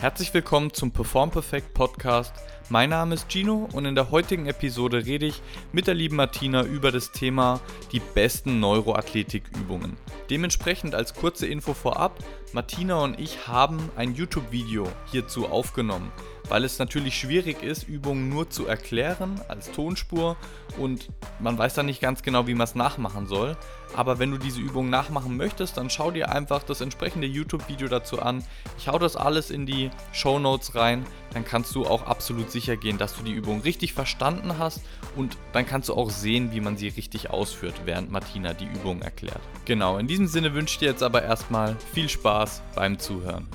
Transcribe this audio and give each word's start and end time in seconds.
Herzlich 0.00 0.32
willkommen 0.32 0.72
zum 0.72 0.92
Perform 0.92 1.32
Perfect 1.32 1.74
Podcast. 1.74 2.32
Mein 2.68 2.90
Name 2.90 3.16
ist 3.16 3.28
Gino 3.28 3.68
und 3.72 3.84
in 3.84 3.96
der 3.96 4.12
heutigen 4.12 4.46
Episode 4.46 5.04
rede 5.04 5.26
ich 5.26 5.42
mit 5.72 5.88
der 5.88 5.94
lieben 5.94 6.14
Martina 6.14 6.62
über 6.62 6.92
das 6.92 7.10
Thema 7.10 7.58
die 7.90 7.98
besten 7.98 8.60
Neuroathletikübungen. 8.60 9.96
Dementsprechend 10.30 10.94
als 10.94 11.14
kurze 11.14 11.48
Info 11.48 11.74
vorab, 11.74 12.20
Martina 12.52 13.02
und 13.02 13.18
ich 13.18 13.48
haben 13.48 13.90
ein 13.96 14.14
YouTube-Video 14.14 14.86
hierzu 15.10 15.48
aufgenommen 15.48 16.12
weil 16.48 16.64
es 16.64 16.78
natürlich 16.78 17.18
schwierig 17.18 17.62
ist, 17.62 17.88
Übungen 17.88 18.28
nur 18.28 18.50
zu 18.50 18.66
erklären 18.66 19.40
als 19.48 19.70
Tonspur 19.72 20.36
und 20.78 21.08
man 21.40 21.58
weiß 21.58 21.74
dann 21.74 21.86
nicht 21.86 22.00
ganz 22.00 22.22
genau, 22.22 22.46
wie 22.46 22.54
man 22.54 22.64
es 22.64 22.74
nachmachen 22.74 23.26
soll. 23.26 23.56
Aber 23.96 24.18
wenn 24.18 24.30
du 24.30 24.38
diese 24.38 24.60
Übung 24.60 24.90
nachmachen 24.90 25.36
möchtest, 25.36 25.78
dann 25.78 25.88
schau 25.88 26.10
dir 26.10 26.30
einfach 26.30 26.62
das 26.62 26.82
entsprechende 26.82 27.26
YouTube-Video 27.26 27.88
dazu 27.88 28.20
an. 28.20 28.44
Ich 28.76 28.88
hau 28.88 28.98
das 28.98 29.16
alles 29.16 29.50
in 29.50 29.64
die 29.64 29.90
Show 30.12 30.38
Notes 30.38 30.74
rein, 30.74 31.06
dann 31.32 31.44
kannst 31.44 31.74
du 31.74 31.86
auch 31.86 32.02
absolut 32.06 32.50
sicher 32.50 32.76
gehen, 32.76 32.98
dass 32.98 33.16
du 33.16 33.22
die 33.22 33.32
Übung 33.32 33.60
richtig 33.60 33.94
verstanden 33.94 34.58
hast 34.58 34.80
und 35.16 35.36
dann 35.52 35.66
kannst 35.66 35.88
du 35.88 35.94
auch 35.94 36.10
sehen, 36.10 36.52
wie 36.52 36.60
man 36.60 36.76
sie 36.76 36.88
richtig 36.88 37.30
ausführt, 37.30 37.74
während 37.84 38.10
Martina 38.10 38.52
die 38.52 38.66
Übung 38.66 39.02
erklärt. 39.02 39.40
Genau, 39.64 39.98
in 39.98 40.06
diesem 40.06 40.26
Sinne 40.26 40.54
wünsche 40.54 40.74
ich 40.74 40.78
dir 40.78 40.88
jetzt 40.88 41.02
aber 41.02 41.22
erstmal 41.22 41.76
viel 41.92 42.08
Spaß 42.08 42.62
beim 42.74 42.98
Zuhören. 42.98 43.48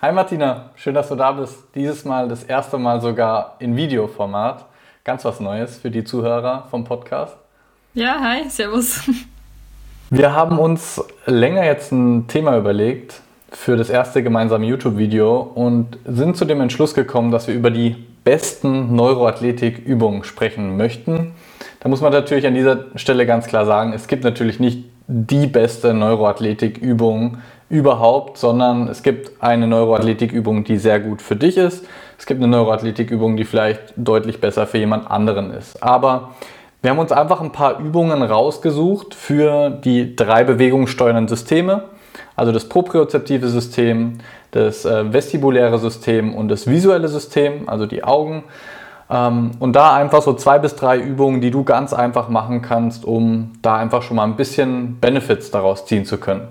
Hi 0.00 0.12
Martina, 0.12 0.70
schön, 0.76 0.94
dass 0.94 1.08
du 1.08 1.16
da 1.16 1.32
bist. 1.32 1.56
Dieses 1.74 2.04
Mal 2.04 2.28
das 2.28 2.44
erste 2.44 2.78
Mal 2.78 3.00
sogar 3.00 3.56
in 3.58 3.74
Videoformat. 3.74 4.64
Ganz 5.02 5.24
was 5.24 5.40
Neues 5.40 5.76
für 5.76 5.90
die 5.90 6.04
Zuhörer 6.04 6.68
vom 6.70 6.84
Podcast. 6.84 7.36
Ja, 7.94 8.20
hi, 8.20 8.48
servus. 8.48 9.00
Wir 10.10 10.32
haben 10.32 10.60
uns 10.60 11.02
länger 11.26 11.64
jetzt 11.64 11.90
ein 11.90 12.28
Thema 12.28 12.56
überlegt 12.56 13.22
für 13.50 13.76
das 13.76 13.90
erste 13.90 14.22
gemeinsame 14.22 14.66
YouTube-Video 14.66 15.40
und 15.40 15.98
sind 16.04 16.36
zu 16.36 16.44
dem 16.44 16.60
Entschluss 16.60 16.94
gekommen, 16.94 17.32
dass 17.32 17.48
wir 17.48 17.56
über 17.56 17.72
die 17.72 17.96
besten 18.22 18.94
Neuroathletik-Übungen 18.94 20.22
sprechen 20.22 20.76
möchten. 20.76 21.32
Da 21.80 21.88
muss 21.88 22.02
man 22.02 22.12
natürlich 22.12 22.46
an 22.46 22.54
dieser 22.54 22.84
Stelle 22.94 23.26
ganz 23.26 23.48
klar 23.48 23.66
sagen, 23.66 23.92
es 23.92 24.06
gibt 24.06 24.22
natürlich 24.22 24.60
nicht 24.60 24.84
die 25.08 25.48
beste 25.48 25.92
Neuroathletik-Übung, 25.92 27.38
überhaupt, 27.70 28.38
sondern 28.38 28.88
es 28.88 29.02
gibt 29.02 29.42
eine 29.42 29.66
Neuroathletikübung, 29.66 30.64
die 30.64 30.78
sehr 30.78 31.00
gut 31.00 31.20
für 31.20 31.36
dich 31.36 31.56
ist. 31.56 31.86
Es 32.18 32.26
gibt 32.26 32.42
eine 32.42 32.48
Neuroathletikübung, 32.48 33.36
die 33.36 33.44
vielleicht 33.44 33.92
deutlich 33.96 34.40
besser 34.40 34.66
für 34.66 34.78
jemand 34.78 35.10
anderen 35.10 35.52
ist. 35.52 35.82
Aber 35.82 36.30
wir 36.80 36.90
haben 36.90 36.98
uns 36.98 37.12
einfach 37.12 37.40
ein 37.40 37.52
paar 37.52 37.80
Übungen 37.80 38.22
rausgesucht 38.22 39.14
für 39.14 39.70
die 39.70 40.16
drei 40.16 40.44
bewegungssteuernden 40.44 41.28
Systeme, 41.28 41.84
also 42.36 42.52
das 42.52 42.68
propriozeptive 42.68 43.48
System, 43.48 44.18
das 44.52 44.84
äh, 44.84 45.12
vestibuläre 45.12 45.78
System 45.78 46.34
und 46.34 46.48
das 46.48 46.66
visuelle 46.66 47.08
System, 47.08 47.68
also 47.68 47.84
die 47.84 48.04
Augen. 48.04 48.44
Ähm, 49.10 49.50
und 49.58 49.74
da 49.74 49.94
einfach 49.94 50.22
so 50.22 50.34
zwei 50.34 50.58
bis 50.58 50.76
drei 50.76 50.98
Übungen, 50.98 51.40
die 51.40 51.50
du 51.50 51.64
ganz 51.64 51.92
einfach 51.92 52.28
machen 52.28 52.62
kannst, 52.62 53.04
um 53.04 53.52
da 53.60 53.76
einfach 53.76 54.02
schon 54.02 54.16
mal 54.16 54.24
ein 54.24 54.36
bisschen 54.36 55.00
Benefits 55.00 55.50
daraus 55.50 55.84
ziehen 55.84 56.04
zu 56.04 56.18
können. 56.18 56.48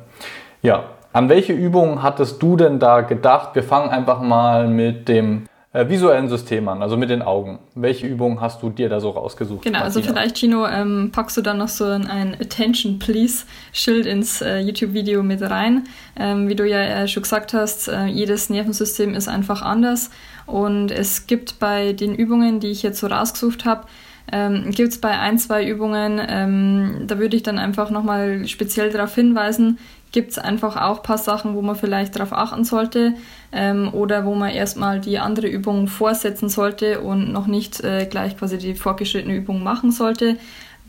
Ja, 0.61 0.83
an 1.17 1.29
welche 1.29 1.51
Übungen 1.51 2.03
hattest 2.03 2.43
du 2.43 2.55
denn 2.55 2.77
da 2.77 3.01
gedacht? 3.01 3.55
Wir 3.55 3.63
fangen 3.63 3.89
einfach 3.89 4.21
mal 4.21 4.67
mit 4.67 5.07
dem 5.07 5.47
äh, 5.73 5.89
visuellen 5.89 6.29
System 6.29 6.67
an, 6.67 6.83
also 6.83 6.95
mit 6.95 7.09
den 7.09 7.23
Augen. 7.23 7.57
Welche 7.73 8.05
Übungen 8.05 8.39
hast 8.39 8.61
du 8.61 8.69
dir 8.69 8.87
da 8.87 8.99
so 8.99 9.09
rausgesucht? 9.09 9.63
Genau, 9.63 9.79
also 9.79 9.99
Martina? 9.99 10.21
also 10.21 10.29
vielleicht, 10.29 10.37
Gino, 10.37 10.67
ähm, 10.67 11.09
packst 11.11 11.35
du 11.35 11.41
dann 11.41 11.57
noch 11.57 11.69
so 11.69 11.85
ein 11.85 12.37
Attention 12.39 12.99
Please 12.99 13.45
Schild 13.73 14.05
ins 14.05 14.43
äh, 14.43 14.59
YouTube-Video 14.59 15.23
mit 15.23 15.41
rein. 15.41 15.85
Ähm, 16.19 16.49
wie 16.49 16.55
du 16.55 16.67
ja 16.67 16.81
äh, 16.81 17.07
schon 17.07 17.23
gesagt 17.23 17.52
hast, 17.52 17.87
äh, 17.87 18.05
jedes 18.05 18.52
Nervensystem 18.52 19.15
ist 19.15 19.27
einfach 19.27 19.63
anders 19.63 20.11
und 20.45 20.92
es 20.92 21.25
gibt 21.25 21.58
bei 21.58 21.93
den 21.93 22.13
Übungen, 22.13 22.59
die 22.59 22.67
ich 22.67 22.83
jetzt 22.83 22.99
so 22.99 23.08
rausgesucht 23.08 23.65
habe, 23.65 23.87
ähm, 24.31 24.71
gibt 24.71 24.89
es 24.89 24.99
bei 24.99 25.17
ein, 25.17 25.37
zwei 25.39 25.65
Übungen, 25.65 26.21
ähm, 26.27 27.03
da 27.08 27.17
würde 27.17 27.37
ich 27.37 27.43
dann 27.43 27.58
einfach 27.58 27.89
nochmal 27.89 28.45
speziell 28.47 28.92
darauf 28.92 29.15
hinweisen, 29.15 29.80
gibt 30.11 30.31
es 30.31 30.39
einfach 30.39 30.77
auch 30.77 30.97
ein 30.97 31.03
paar 31.03 31.17
Sachen, 31.17 31.55
wo 31.55 31.61
man 31.61 31.75
vielleicht 31.75 32.15
darauf 32.15 32.33
achten 32.33 32.63
sollte 32.63 33.13
ähm, 33.51 33.93
oder 33.93 34.25
wo 34.25 34.35
man 34.35 34.51
erstmal 34.51 34.99
die 34.99 35.19
andere 35.19 35.47
Übung 35.47 35.87
vorsetzen 35.87 36.49
sollte 36.49 37.01
und 37.01 37.31
noch 37.31 37.47
nicht 37.47 37.83
äh, 37.83 38.05
gleich 38.05 38.37
quasi 38.37 38.57
die 38.57 38.75
fortgeschrittene 38.75 39.35
Übung 39.35 39.63
machen 39.63 39.91
sollte, 39.91 40.37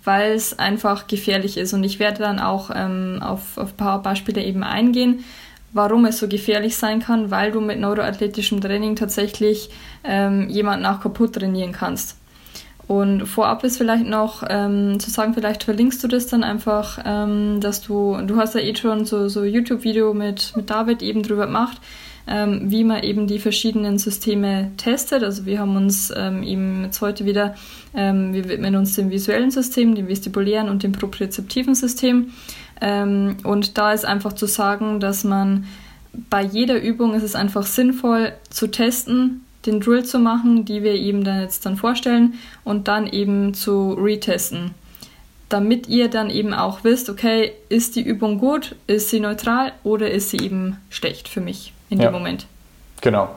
weil 0.04 0.32
es 0.32 0.58
einfach 0.58 1.06
gefährlich 1.06 1.56
ist. 1.58 1.72
Und 1.72 1.84
ich 1.84 1.98
werde 1.98 2.20
dann 2.20 2.38
auch 2.38 2.70
ähm, 2.74 3.18
auf, 3.20 3.58
auf 3.58 3.72
ein 3.72 3.76
paar 3.76 4.02
Beispiele 4.02 4.42
eben 4.42 4.62
eingehen, 4.62 5.24
warum 5.72 6.04
es 6.06 6.18
so 6.18 6.28
gefährlich 6.28 6.76
sein 6.76 7.00
kann, 7.00 7.30
weil 7.30 7.52
du 7.52 7.60
mit 7.60 7.80
neuroathletischem 7.80 8.60
Training 8.60 8.96
tatsächlich 8.96 9.70
ähm, 10.04 10.48
jemanden 10.48 10.86
auch 10.86 11.00
kaputt 11.00 11.34
trainieren 11.34 11.72
kannst. 11.72 12.17
Und 12.88 13.26
vorab 13.26 13.64
ist 13.64 13.76
vielleicht 13.76 14.06
noch 14.06 14.42
ähm, 14.48 14.98
zu 14.98 15.10
sagen, 15.10 15.34
vielleicht 15.34 15.62
verlinkst 15.62 16.02
du 16.02 16.08
das 16.08 16.26
dann 16.26 16.42
einfach, 16.42 16.98
ähm, 17.04 17.60
dass 17.60 17.82
du, 17.82 18.16
du 18.26 18.36
hast 18.36 18.54
ja 18.54 18.62
eh 18.62 18.74
schon 18.74 19.04
so, 19.04 19.28
so 19.28 19.44
YouTube-Video 19.44 20.14
mit, 20.14 20.56
mit 20.56 20.70
David 20.70 21.02
eben 21.02 21.22
drüber 21.22 21.44
gemacht, 21.44 21.78
ähm, 22.26 22.70
wie 22.70 22.84
man 22.84 23.02
eben 23.02 23.26
die 23.26 23.40
verschiedenen 23.40 23.98
Systeme 23.98 24.70
testet. 24.78 25.22
Also 25.22 25.44
wir 25.44 25.58
haben 25.58 25.76
uns 25.76 26.10
ähm, 26.16 26.42
eben 26.42 26.84
jetzt 26.84 27.02
heute 27.02 27.26
wieder, 27.26 27.54
ähm, 27.94 28.32
wir 28.32 28.48
widmen 28.48 28.74
uns 28.74 28.94
dem 28.94 29.10
visuellen 29.10 29.50
System, 29.50 29.94
dem 29.94 30.08
vestibulären 30.08 30.70
und 30.70 30.82
dem 30.82 30.92
propriozeptiven 30.92 31.74
System. 31.74 32.32
Ähm, 32.80 33.36
und 33.44 33.76
da 33.76 33.92
ist 33.92 34.06
einfach 34.06 34.32
zu 34.32 34.46
sagen, 34.46 34.98
dass 34.98 35.24
man 35.24 35.66
bei 36.30 36.42
jeder 36.42 36.82
Übung 36.82 37.12
ist 37.12 37.22
es 37.22 37.34
einfach 37.34 37.64
sinnvoll 37.64 38.32
zu 38.48 38.68
testen, 38.68 39.44
den 39.68 39.80
Drill 39.80 40.04
zu 40.04 40.18
machen, 40.18 40.64
die 40.64 40.82
wir 40.82 40.94
eben 40.94 41.22
dann 41.22 41.40
jetzt 41.42 41.64
dann 41.66 41.76
vorstellen 41.76 42.34
und 42.64 42.88
dann 42.88 43.06
eben 43.06 43.54
zu 43.54 43.92
retesten. 43.92 44.74
Damit 45.48 45.86
ihr 45.88 46.08
dann 46.08 46.30
eben 46.30 46.52
auch 46.52 46.84
wisst, 46.84 47.08
okay, 47.08 47.52
ist 47.68 47.96
die 47.96 48.02
Übung 48.02 48.38
gut, 48.38 48.74
ist 48.86 49.10
sie 49.10 49.20
neutral 49.20 49.72
oder 49.84 50.10
ist 50.10 50.30
sie 50.30 50.38
eben 50.38 50.76
schlecht 50.90 51.28
für 51.28 51.40
mich 51.40 51.72
in 51.88 52.00
ja. 52.00 52.08
dem 52.08 52.12
Moment. 52.12 52.46
Genau. 53.00 53.30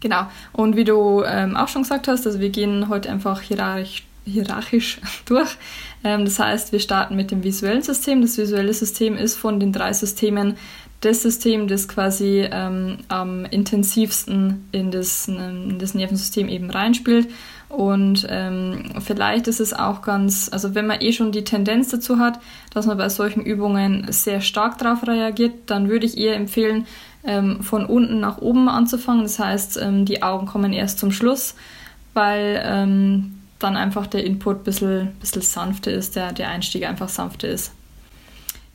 Genau. 0.00 0.26
Und 0.52 0.76
wie 0.76 0.84
du 0.84 1.22
ähm, 1.26 1.56
auch 1.56 1.68
schon 1.68 1.82
gesagt 1.82 2.08
hast, 2.08 2.26
also 2.26 2.38
wir 2.40 2.50
gehen 2.50 2.88
heute 2.88 3.10
einfach 3.10 3.40
hierarchisch, 3.40 4.04
hierarchisch 4.24 5.00
durch. 5.24 5.56
Ähm, 6.02 6.24
das 6.24 6.38
heißt, 6.38 6.72
wir 6.72 6.80
starten 6.80 7.16
mit 7.16 7.30
dem 7.30 7.42
visuellen 7.42 7.82
System. 7.82 8.20
Das 8.20 8.36
visuelle 8.38 8.72
System 8.72 9.16
ist 9.16 9.36
von 9.36 9.60
den 9.60 9.72
drei 9.72 9.92
Systemen 9.92 10.56
das 11.04 11.22
System, 11.22 11.68
das 11.68 11.88
quasi 11.88 12.48
ähm, 12.50 12.98
am 13.08 13.44
intensivsten 13.44 14.68
in 14.72 14.90
das, 14.90 15.28
in 15.28 15.78
das 15.78 15.94
Nervensystem 15.94 16.48
eben 16.48 16.70
reinspielt. 16.70 17.28
Und 17.68 18.26
ähm, 18.30 18.92
vielleicht 19.00 19.48
ist 19.48 19.60
es 19.60 19.72
auch 19.72 20.02
ganz, 20.02 20.48
also 20.52 20.74
wenn 20.74 20.86
man 20.86 21.00
eh 21.00 21.12
schon 21.12 21.32
die 21.32 21.44
Tendenz 21.44 21.88
dazu 21.88 22.18
hat, 22.18 22.38
dass 22.72 22.86
man 22.86 22.96
bei 22.96 23.08
solchen 23.08 23.42
Übungen 23.42 24.06
sehr 24.10 24.40
stark 24.40 24.78
darauf 24.78 25.06
reagiert, 25.06 25.54
dann 25.66 25.88
würde 25.88 26.06
ich 26.06 26.16
eher 26.16 26.36
empfehlen, 26.36 26.86
ähm, 27.24 27.62
von 27.62 27.84
unten 27.84 28.20
nach 28.20 28.38
oben 28.38 28.68
anzufangen. 28.68 29.22
Das 29.22 29.38
heißt, 29.38 29.78
ähm, 29.82 30.04
die 30.04 30.22
Augen 30.22 30.46
kommen 30.46 30.72
erst 30.72 30.98
zum 30.98 31.10
Schluss, 31.10 31.54
weil 32.12 32.62
ähm, 32.64 33.40
dann 33.58 33.76
einfach 33.76 34.06
der 34.06 34.24
Input 34.24 34.58
ein 34.58 34.64
bisschen, 34.64 35.12
bisschen 35.20 35.42
sanfter 35.42 35.90
ist, 35.90 36.16
der, 36.16 36.32
der 36.32 36.50
Einstieg 36.50 36.86
einfach 36.86 37.08
sanfter 37.08 37.48
ist. 37.48 37.72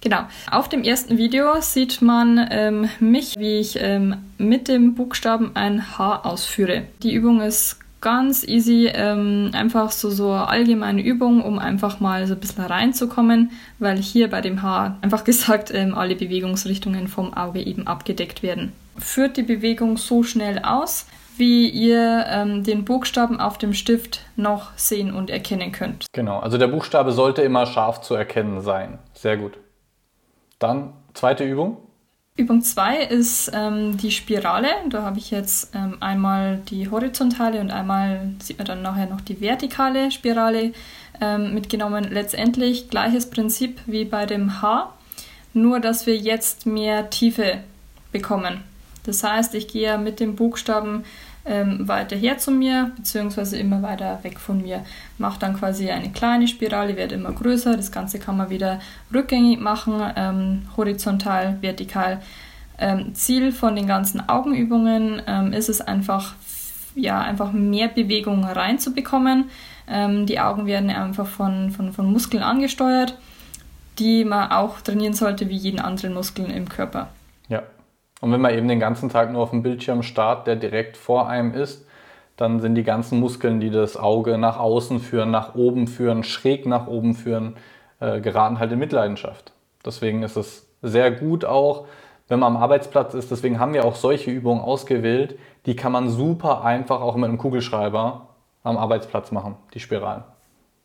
Genau. 0.02 0.22
Auf 0.50 0.70
dem 0.70 0.84
ersten 0.84 1.18
Video 1.18 1.60
sieht 1.62 2.02
man 2.02 2.48
ähm, 2.52 2.90
mich, 3.00 3.36
wie 3.38 3.60
ich 3.60 3.78
ähm, 3.82 4.16
mit 4.38 4.68
dem 4.68 4.96
Buchstaben 4.96 5.52
ein 5.56 5.98
H 5.98 6.22
ausführe. 6.24 6.84
Die 7.04 7.14
Übung 7.14 7.42
ist 7.42 7.80
ganz 8.02 8.48
easy, 8.48 8.90
ähm, 8.94 9.52
einfach 9.54 9.92
so, 9.92 10.10
so 10.10 10.32
allgemeine 10.32 11.02
Übung, 11.02 11.42
um 11.42 11.60
einfach 11.60 12.00
mal 12.00 12.26
so 12.28 12.34
ein 12.34 12.40
bisschen 12.40 12.64
reinzukommen, 12.64 13.52
weil 13.78 13.98
hier 13.98 14.30
bei 14.30 14.42
dem 14.42 14.62
H 14.62 14.98
einfach 15.02 15.24
gesagt 15.24 15.72
ähm, 15.74 15.96
alle 15.96 16.16
Bewegungsrichtungen 16.16 17.08
vom 17.08 17.34
Auge 17.34 17.62
eben 17.62 17.88
abgedeckt 17.88 18.44
werden. 18.44 18.72
Führt 18.98 19.38
die 19.38 19.44
Bewegung 19.44 19.98
so 19.98 20.24
schnell 20.24 20.60
aus, 20.60 21.08
wie 21.38 21.70
ihr 21.70 22.26
ähm, 22.28 22.64
den 22.64 22.84
Buchstaben 22.84 23.40
auf 23.40 23.58
dem 23.58 23.74
Stift 23.74 24.22
noch 24.36 24.72
sehen 24.76 25.14
und 25.14 25.30
erkennen 25.30 25.72
könnt. 25.72 26.06
Genau, 26.14 26.40
also 26.40 26.58
der 26.58 26.68
Buchstabe 26.68 27.14
sollte 27.14 27.42
immer 27.42 27.66
scharf 27.66 28.02
zu 28.02 28.14
erkennen 28.14 28.62
sein. 28.62 29.00
Sehr 29.14 29.38
gut. 29.38 29.58
Dann 30.60 30.94
zweite 31.14 31.46
Übung. 31.46 31.78
Übung 32.36 32.62
2 32.62 33.04
ist 33.04 33.52
ähm, 33.54 33.98
die 33.98 34.12
Spirale. 34.12 34.70
Da 34.90 35.02
habe 35.02 35.20
ich 35.20 35.30
jetzt 35.30 35.76
ähm, 35.76 35.98
einmal 36.00 36.62
die 36.70 36.90
horizontale 36.90 37.60
und 37.60 37.70
einmal 37.70 38.32
sieht 38.42 38.58
man 38.58 38.68
dann 38.68 38.82
nachher 38.82 39.08
noch 39.08 39.20
die 39.20 39.42
vertikale 39.42 40.10
Spirale 40.10 40.72
ähm, 41.20 41.54
mitgenommen. 41.54 42.06
Letztendlich 42.10 42.90
gleiches 42.90 43.30
Prinzip 43.30 43.82
wie 43.88 44.06
bei 44.06 44.26
dem 44.26 44.62
H, 44.62 44.94
nur 45.54 45.82
dass 45.82 46.06
wir 46.06 46.16
jetzt 46.16 46.66
mehr 46.66 47.10
Tiefe 47.10 47.58
bekommen. 48.14 48.64
Das 49.04 49.24
heißt, 49.24 49.54
ich 49.56 49.68
gehe 49.68 49.98
mit 49.98 50.22
dem 50.22 50.36
Buchstaben 50.36 51.04
ähm, 51.46 51.88
weiter 51.88 52.16
her 52.16 52.38
zu 52.38 52.52
mir, 52.52 52.92
beziehungsweise 52.96 53.58
immer 53.58 53.82
weiter 53.82 54.20
weg 54.24 54.40
von 54.40 54.62
mir. 54.62 54.86
Mache 55.18 55.40
dann 55.40 55.58
quasi 55.58 55.90
eine 55.90 56.12
kleine 56.12 56.48
Spirale, 56.48 56.98
wird 56.98 57.12
immer 57.12 57.32
größer. 57.32 57.76
Das 57.76 57.92
Ganze 57.92 58.20
kann 58.20 58.38
man 58.38 58.50
wieder 58.50 58.80
rückgängig 59.14 59.60
machen, 59.60 60.02
ähm, 60.16 60.68
horizontal, 60.78 61.58
vertikal. 61.62 62.22
Ähm, 62.78 63.14
Ziel 63.14 63.52
von 63.52 63.76
den 63.76 63.88
ganzen 63.88 64.28
Augenübungen 64.30 65.22
ähm, 65.28 65.54
ist 65.54 65.70
es 65.70 65.82
einfach, 65.82 66.36
ja, 66.96 67.20
einfach 67.20 67.52
mehr 67.52 67.88
Bewegung 67.88 68.44
reinzubekommen. 68.46 69.50
Ähm, 69.88 70.26
die 70.26 70.40
Augen 70.40 70.66
werden 70.66 70.90
einfach 70.90 71.28
von, 71.28 71.72
von, 71.72 71.94
von 71.94 72.12
Muskeln 72.12 72.44
angesteuert, 72.44 73.18
die 73.98 74.24
man 74.24 74.52
auch 74.52 74.82
trainieren 74.82 75.14
sollte 75.14 75.50
wie 75.50 75.58
jeden 75.58 75.80
anderen 75.80 76.14
Muskeln 76.14 76.52
im 76.52 76.70
Körper. 76.70 77.10
Ja. 77.50 77.64
Und 78.22 78.32
wenn 78.32 78.42
man 78.42 78.54
eben 78.54 78.68
den 78.68 78.80
ganzen 78.80 79.10
Tag 79.10 79.32
nur 79.32 79.42
auf 79.42 79.52
dem 79.52 79.64
Bildschirm 79.64 80.04
starrt, 80.04 80.48
der 80.48 80.56
direkt 80.56 80.98
vor 80.98 81.28
einem 81.28 81.54
ist, 81.54 81.88
dann 82.36 82.60
sind 82.60 82.76
die 82.76 82.84
ganzen 82.84 83.20
Muskeln, 83.20 83.60
die 83.60 83.70
das 83.70 83.98
Auge 83.98 84.38
nach 84.38 84.58
außen 84.58 85.00
führen, 85.00 85.32
nach 85.32 85.56
oben 85.56 85.88
führen, 85.88 86.24
schräg 86.24 86.66
nach 86.66 86.88
oben 86.88 87.14
führen, 87.14 87.58
äh, 88.00 88.22
geraten 88.22 88.60
halt 88.60 88.72
in 88.72 88.80
Mitleidenschaft. 88.80 89.52
Deswegen 89.86 90.24
ist 90.24 90.38
es 90.38 90.68
sehr 90.82 91.12
gut 91.12 91.44
auch, 91.44 91.88
wenn 92.30 92.40
man 92.40 92.56
am 92.56 92.62
Arbeitsplatz 92.62 93.14
ist. 93.14 93.32
Deswegen 93.32 93.60
haben 93.60 93.74
wir 93.74 93.86
auch 93.86 93.96
solche 93.96 94.32
Übungen 94.32 94.62
ausgewählt. 94.62 95.38
Die 95.66 95.76
kann 95.76 95.92
man 95.92 96.10
super 96.10 96.64
einfach 96.64 97.02
auch 97.02 97.16
mit 97.16 97.26
einem 97.26 97.38
Kugelschreiber 97.38 98.28
am 98.64 98.78
Arbeitsplatz 98.78 99.32
machen, 99.32 99.56
die 99.74 99.80
Spiralen. 99.80 100.24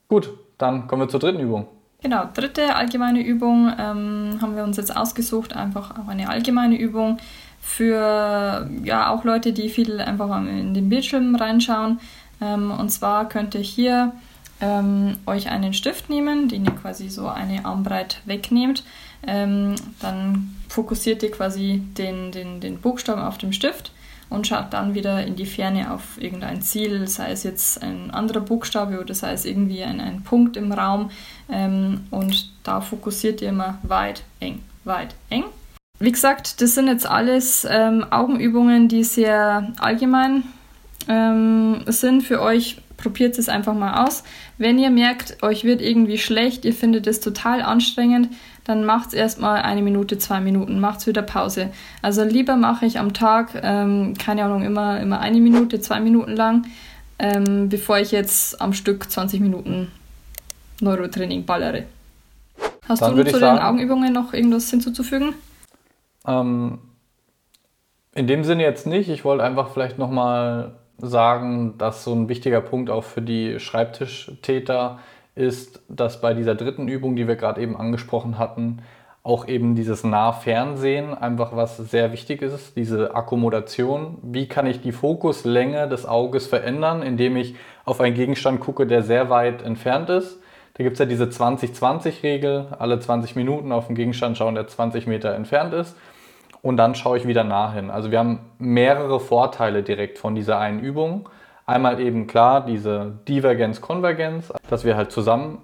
Gut, 0.08 0.32
dann 0.58 0.86
kommen 0.86 1.02
wir 1.02 1.08
zur 1.08 1.20
dritten 1.20 1.40
Übung. 1.40 1.69
Genau, 2.04 2.28
dritte 2.34 2.76
allgemeine 2.76 3.22
Übung 3.22 3.72
ähm, 3.78 4.38
haben 4.42 4.56
wir 4.56 4.62
uns 4.62 4.76
jetzt 4.76 4.94
ausgesucht, 4.94 5.56
einfach 5.56 5.98
auch 5.98 6.06
eine 6.06 6.28
allgemeine 6.28 6.78
Übung 6.78 7.16
für 7.62 8.68
ja 8.82 9.08
auch 9.08 9.24
Leute, 9.24 9.54
die 9.54 9.70
viel 9.70 10.02
einfach 10.02 10.38
in 10.42 10.74
den 10.74 10.90
Bildschirm 10.90 11.34
reinschauen. 11.34 11.98
Ähm, 12.42 12.70
und 12.72 12.90
zwar 12.90 13.26
könnt 13.30 13.54
ihr 13.54 13.62
hier 13.62 14.12
ähm, 14.60 15.16
euch 15.24 15.48
einen 15.48 15.72
Stift 15.72 16.10
nehmen, 16.10 16.48
den 16.48 16.66
ihr 16.66 16.72
quasi 16.72 17.08
so 17.08 17.26
eine 17.26 17.64
Armbreit 17.64 18.20
wegnehmt. 18.26 18.84
Ähm, 19.26 19.74
dann 20.02 20.54
fokussiert 20.68 21.22
ihr 21.22 21.30
quasi 21.30 21.82
den, 21.96 22.32
den, 22.32 22.60
den 22.60 22.82
Buchstaben 22.82 23.22
auf 23.22 23.38
dem 23.38 23.54
Stift 23.54 23.92
und 24.30 24.46
schaut 24.46 24.72
dann 24.72 24.94
wieder 24.94 25.24
in 25.24 25.36
die 25.36 25.46
Ferne 25.46 25.92
auf 25.92 26.20
irgendein 26.20 26.62
Ziel, 26.62 27.06
sei 27.06 27.30
es 27.30 27.42
jetzt 27.42 27.82
ein 27.82 28.10
anderer 28.10 28.40
Buchstabe 28.40 29.00
oder 29.00 29.14
sei 29.14 29.32
es 29.32 29.44
irgendwie 29.44 29.82
ein, 29.82 30.00
ein 30.00 30.22
Punkt 30.22 30.56
im 30.56 30.72
Raum. 30.72 31.10
Ähm, 31.50 32.06
und 32.10 32.50
da 32.62 32.80
fokussiert 32.80 33.42
ihr 33.42 33.50
immer 33.50 33.78
weit, 33.82 34.22
eng, 34.40 34.60
weit, 34.84 35.14
eng. 35.30 35.44
Wie 36.00 36.12
gesagt, 36.12 36.60
das 36.60 36.74
sind 36.74 36.88
jetzt 36.88 37.06
alles 37.06 37.66
ähm, 37.70 38.04
Augenübungen, 38.10 38.88
die 38.88 39.04
sehr 39.04 39.72
allgemein 39.78 40.42
ähm, 41.08 41.82
sind 41.86 42.22
für 42.22 42.40
euch. 42.40 42.78
Probiert 42.96 43.38
es 43.38 43.48
einfach 43.48 43.74
mal 43.74 44.04
aus. 44.04 44.24
Wenn 44.56 44.78
ihr 44.78 44.90
merkt, 44.90 45.42
euch 45.42 45.64
wird 45.64 45.82
irgendwie 45.82 46.18
schlecht, 46.18 46.64
ihr 46.64 46.72
findet 46.72 47.06
es 47.06 47.20
total 47.20 47.60
anstrengend, 47.60 48.30
dann 48.64 48.84
macht 48.84 49.08
es 49.08 49.14
erstmal 49.14 49.62
eine 49.62 49.82
Minute, 49.82 50.19
zwei 50.19 50.40
Minuten, 50.40 50.81
macht 50.81 51.00
es 51.00 51.06
wieder 51.06 51.22
Pause. 51.22 51.70
Also 52.00 52.25
lieber 52.25 52.56
mache 52.56 52.87
ich 52.87 52.99
am 52.99 53.12
Tag, 53.12 53.50
ähm, 53.62 54.14
keine 54.19 54.44
Ahnung, 54.44 54.62
immer, 54.62 55.00
immer 55.00 55.20
eine 55.20 55.40
Minute, 55.40 55.81
zwei 55.81 56.00
Minuten 56.00 56.32
lang, 56.32 56.66
ähm, 57.19 57.69
bevor 57.69 57.99
ich 57.99 58.11
jetzt 58.11 58.61
am 58.61 58.72
Stück 58.72 59.11
20 59.11 59.40
Minuten 59.40 59.93
Neurotraining 60.81 61.44
ballere. 61.44 61.84
Hast 62.88 63.02
dann 63.02 63.16
du 63.16 63.25
zu 63.25 63.38
den 63.38 63.58
Augenübungen 63.58 64.12
noch 64.12 64.32
irgendwas 64.32 64.69
hinzuzufügen? 64.70 65.34
Ähm, 66.26 66.78
in 68.14 68.26
dem 68.26 68.44
Sinne 68.44 68.62
jetzt 68.62 68.87
nicht. 68.87 69.08
Ich 69.08 69.25
wollte 69.25 69.44
einfach 69.44 69.70
vielleicht 69.70 69.99
nochmal 69.99 70.72
sagen, 70.99 71.76
dass 71.78 72.05
so 72.05 72.14
ein 72.14 72.28
wichtiger 72.28 72.60
Punkt 72.60 72.88
auch 72.88 73.05
für 73.05 73.22
die 73.22 73.58
Schreibtischtäter 73.60 74.99
ist, 74.99 75.13
dass 75.34 76.20
bei 76.20 76.34
dieser 76.34 76.54
dritten 76.54 76.88
Übung, 76.88 77.16
die 77.16 77.26
wir 77.26 77.36
gerade 77.36 77.60
eben 77.60 77.76
angesprochen 77.76 78.38
hatten, 78.38 78.82
auch 79.25 79.48
eben 79.48 79.75
dieses 79.75 80.04
Nahfernsehen 80.04 81.14
einfach 81.14 81.56
was 81.56 81.78
sehr 81.78 82.12
wichtig 82.12 82.42
ist, 82.42 82.76
diese 82.76 83.14
Akkommodation. 83.14 84.19
Wie 84.22 84.46
kann 84.46 84.66
ich 84.66 84.82
die 84.82 84.92
Fokuslänge 84.92 85.88
des 85.88 86.04
Auges 86.04 86.46
verändern, 86.46 87.02
indem 87.02 87.36
ich 87.36 87.56
auf 87.86 88.02
einen 88.02 88.14
Gegenstand 88.14 88.60
gucke, 88.60 88.86
der 88.86 89.02
sehr 89.02 89.31
weit 89.31 89.62
entfernt 89.62 90.10
ist? 90.10 90.38
Da 90.75 90.84
gibt 90.84 90.94
es 90.94 90.98
ja 90.98 91.06
diese 91.06 91.25
20-20-Regel, 91.25 92.75
alle 92.78 92.98
20 92.98 93.34
Minuten 93.34 93.72
auf 93.72 93.86
den 93.86 93.96
Gegenstand 93.96 94.36
schauen, 94.36 94.56
der 94.56 94.66
20 94.66 95.06
Meter 95.06 95.34
entfernt 95.34 95.72
ist. 95.72 95.96
Und 96.60 96.76
dann 96.76 96.94
schaue 96.94 97.16
ich 97.16 97.26
wieder 97.26 97.44
nah 97.44 97.72
hin. 97.72 97.90
Also 97.90 98.10
wir 98.10 98.19
haben 98.19 98.40
mehrere 98.58 99.20
Vorteile 99.20 99.82
direkt 99.82 100.19
von 100.19 100.34
dieser 100.34 100.58
einen 100.58 100.81
Übung. 100.81 101.28
Einmal 101.66 102.00
eben 102.00 102.26
klar 102.26 102.64
diese 102.64 103.12
Divergenz, 103.26 103.81
Konvergenz, 103.81 104.52
dass 104.69 104.84
wir 104.84 104.96
halt 104.96 105.12
zusammen 105.12 105.58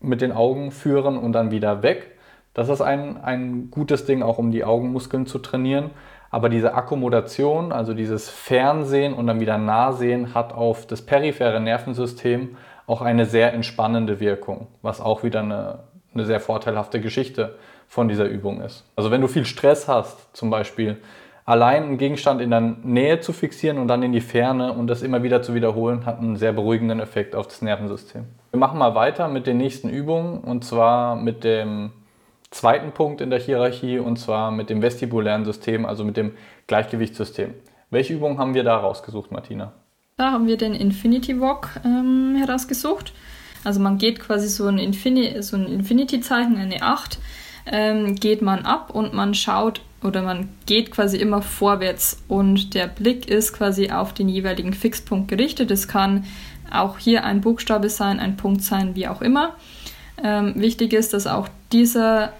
mit 0.00 0.20
den 0.20 0.32
Augen 0.32 0.70
führen 0.70 1.16
und 1.16 1.32
dann 1.32 1.50
wieder 1.50 1.82
weg. 1.82 2.12
Das 2.52 2.68
ist 2.68 2.80
ein, 2.80 3.22
ein 3.22 3.70
gutes 3.70 4.04
Ding, 4.04 4.22
auch 4.22 4.38
um 4.38 4.50
die 4.50 4.64
Augenmuskeln 4.64 5.26
zu 5.26 5.38
trainieren. 5.38 5.90
Aber 6.30 6.48
diese 6.48 6.74
Akkommodation, 6.74 7.72
also 7.72 7.94
dieses 7.94 8.28
Fernsehen 8.28 9.14
und 9.14 9.26
dann 9.26 9.40
wieder 9.40 9.58
Nahsehen, 9.58 10.34
hat 10.34 10.52
auf 10.52 10.86
das 10.86 11.02
periphere 11.02 11.60
Nervensystem 11.60 12.56
auch 12.86 13.00
eine 13.00 13.26
sehr 13.26 13.52
entspannende 13.52 14.20
Wirkung, 14.20 14.66
was 14.82 15.00
auch 15.00 15.22
wieder 15.22 15.40
eine, 15.40 15.80
eine 16.14 16.24
sehr 16.24 16.40
vorteilhafte 16.40 17.00
Geschichte 17.00 17.56
von 17.88 18.08
dieser 18.08 18.26
Übung 18.26 18.60
ist. 18.60 18.84
Also 18.96 19.10
wenn 19.10 19.20
du 19.20 19.28
viel 19.28 19.44
Stress 19.44 19.88
hast, 19.88 20.36
zum 20.36 20.50
Beispiel, 20.50 20.98
allein 21.46 21.84
einen 21.84 21.98
Gegenstand 21.98 22.42
in 22.42 22.50
der 22.50 22.60
Nähe 22.60 23.20
zu 23.20 23.32
fixieren 23.32 23.78
und 23.78 23.88
dann 23.88 24.02
in 24.02 24.12
die 24.12 24.20
Ferne 24.20 24.72
und 24.72 24.88
das 24.88 25.02
immer 25.02 25.22
wieder 25.22 25.42
zu 25.42 25.54
wiederholen, 25.54 26.04
hat 26.04 26.18
einen 26.18 26.36
sehr 26.36 26.52
beruhigenden 26.52 27.00
Effekt 27.00 27.34
auf 27.34 27.46
das 27.46 27.62
Nervensystem. 27.62 28.24
Wir 28.50 28.58
machen 28.58 28.78
mal 28.78 28.94
weiter 28.94 29.28
mit 29.28 29.46
den 29.46 29.56
nächsten 29.56 29.88
Übungen 29.88 30.40
und 30.40 30.64
zwar 30.64 31.14
mit 31.14 31.44
dem 31.44 31.92
zweiten 32.50 32.92
Punkt 32.92 33.20
in 33.20 33.30
der 33.30 33.38
Hierarchie 33.38 34.00
und 34.00 34.18
zwar 34.18 34.50
mit 34.50 34.70
dem 34.70 34.82
vestibulären 34.82 35.44
System, 35.44 35.86
also 35.86 36.04
mit 36.04 36.16
dem 36.16 36.32
Gleichgewichtssystem. 36.66 37.54
Welche 37.90 38.14
Übungen 38.14 38.38
haben 38.38 38.54
wir 38.54 38.64
da 38.64 38.76
rausgesucht, 38.76 39.30
Martina? 39.30 39.72
Da 40.16 40.32
haben 40.32 40.48
wir 40.48 40.56
den 40.56 40.74
Infinity 40.74 41.40
Walk 41.40 41.80
ähm, 41.84 42.36
herausgesucht. 42.36 43.12
Also 43.62 43.80
man 43.80 43.98
geht 43.98 44.18
quasi 44.18 44.48
so 44.48 44.66
ein, 44.66 44.78
Infini 44.78 45.42
so 45.42 45.56
ein 45.56 45.66
Infinity-Zeichen, 45.66 46.56
eine 46.56 46.82
8, 46.82 47.18
ähm, 47.66 48.14
geht 48.16 48.42
man 48.42 48.64
ab 48.64 48.90
und 48.90 49.12
man 49.12 49.34
schaut 49.34 49.82
oder 50.02 50.22
man 50.22 50.48
geht 50.66 50.90
quasi 50.90 51.16
immer 51.16 51.42
vorwärts 51.42 52.22
und 52.28 52.74
der 52.74 52.86
Blick 52.86 53.28
ist 53.28 53.52
quasi 53.52 53.90
auf 53.90 54.12
den 54.12 54.28
jeweiligen 54.28 54.72
Fixpunkt 54.72 55.28
gerichtet. 55.28 55.70
Es 55.70 55.88
kann 55.88 56.24
auch 56.70 56.98
hier 56.98 57.24
ein 57.24 57.40
Buchstabe 57.40 57.88
sein, 57.88 58.20
ein 58.20 58.36
Punkt 58.36 58.62
sein, 58.62 58.94
wie 58.94 59.08
auch 59.08 59.22
immer. 59.22 59.54
Ähm, 60.22 60.54
wichtig 60.56 60.92
ist, 60.92 61.12
dass 61.12 61.26
auch 61.26 61.48
dieser 61.72 62.32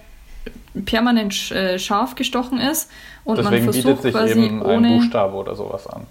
permanent 0.84 1.50
äh, 1.52 1.78
scharf 1.78 2.14
gestochen 2.14 2.58
ist 2.58 2.90
und 3.24 3.38
Deswegen 3.38 3.64
man 3.64 3.72
versucht 3.72 4.02
sich 4.02 4.12
quasi 4.12 4.40
eben 4.40 4.62
ohne 4.62 4.88
ein 4.88 4.98
Buchstabe 4.98 5.36
oder 5.36 5.54
sowas 5.54 5.86
an. 5.86 6.02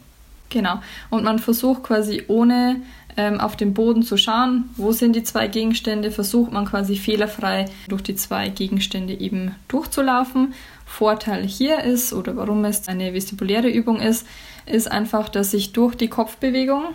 Genau. 0.49 0.79
Und 1.09 1.23
man 1.23 1.39
versucht 1.39 1.83
quasi 1.83 2.23
ohne 2.27 2.81
ähm, 3.17 3.39
auf 3.39 3.55
den 3.55 3.73
Boden 3.73 4.03
zu 4.03 4.17
schauen, 4.17 4.69
wo 4.75 4.91
sind 4.91 5.15
die 5.15 5.23
zwei 5.23 5.47
Gegenstände, 5.47 6.11
versucht 6.11 6.51
man 6.51 6.65
quasi 6.65 6.95
fehlerfrei 6.95 7.65
durch 7.87 8.03
die 8.03 8.15
zwei 8.15 8.49
Gegenstände 8.49 9.13
eben 9.13 9.55
durchzulaufen 9.67 10.53
Vorteil 10.85 11.43
hier 11.43 11.83
ist 11.83 12.13
oder 12.13 12.35
warum 12.37 12.63
es 12.65 12.87
eine 12.87 13.13
vestibuläre 13.13 13.69
Übung 13.69 13.99
ist, 13.99 14.25
ist 14.65 14.89
einfach, 14.89 15.29
dass 15.29 15.53
ich 15.53 15.73
durch 15.73 15.95
die 15.95 16.07
Kopfbewegung 16.07 16.85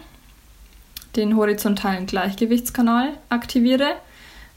den 1.16 1.37
horizontalen 1.37 2.06
Gleichgewichtskanal 2.06 3.11
aktiviere. 3.28 3.94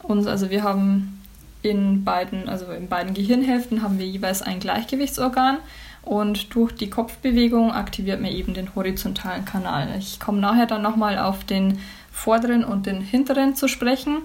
Und 0.04 0.28
also 0.28 0.50
wir 0.50 0.64
haben 0.64 1.22
in 1.62 2.04
beiden, 2.04 2.50
also 2.50 2.72
in 2.72 2.88
beiden 2.88 3.14
Gehirnhälften 3.14 3.82
haben 3.82 3.98
wir 3.98 4.06
jeweils 4.06 4.42
ein 4.42 4.60
Gleichgewichtsorgan 4.60 5.58
und 6.04 6.54
durch 6.54 6.74
die 6.74 6.90
Kopfbewegung 6.90 7.72
aktiviert 7.72 8.22
man 8.22 8.32
eben 8.32 8.54
den 8.54 8.76
horizontalen 8.76 9.46
Kanal. 9.46 9.88
Ich 9.98 10.20
komme 10.20 10.40
nachher 10.40 10.66
dann 10.66 10.82
nochmal 10.82 11.18
auf 11.18 11.46
den 11.46 11.80
vorderen 12.12 12.66
und 12.66 12.86
den 12.86 13.02
hinteren 13.02 13.56
zu 13.56 13.68
sprechen. 13.68 14.18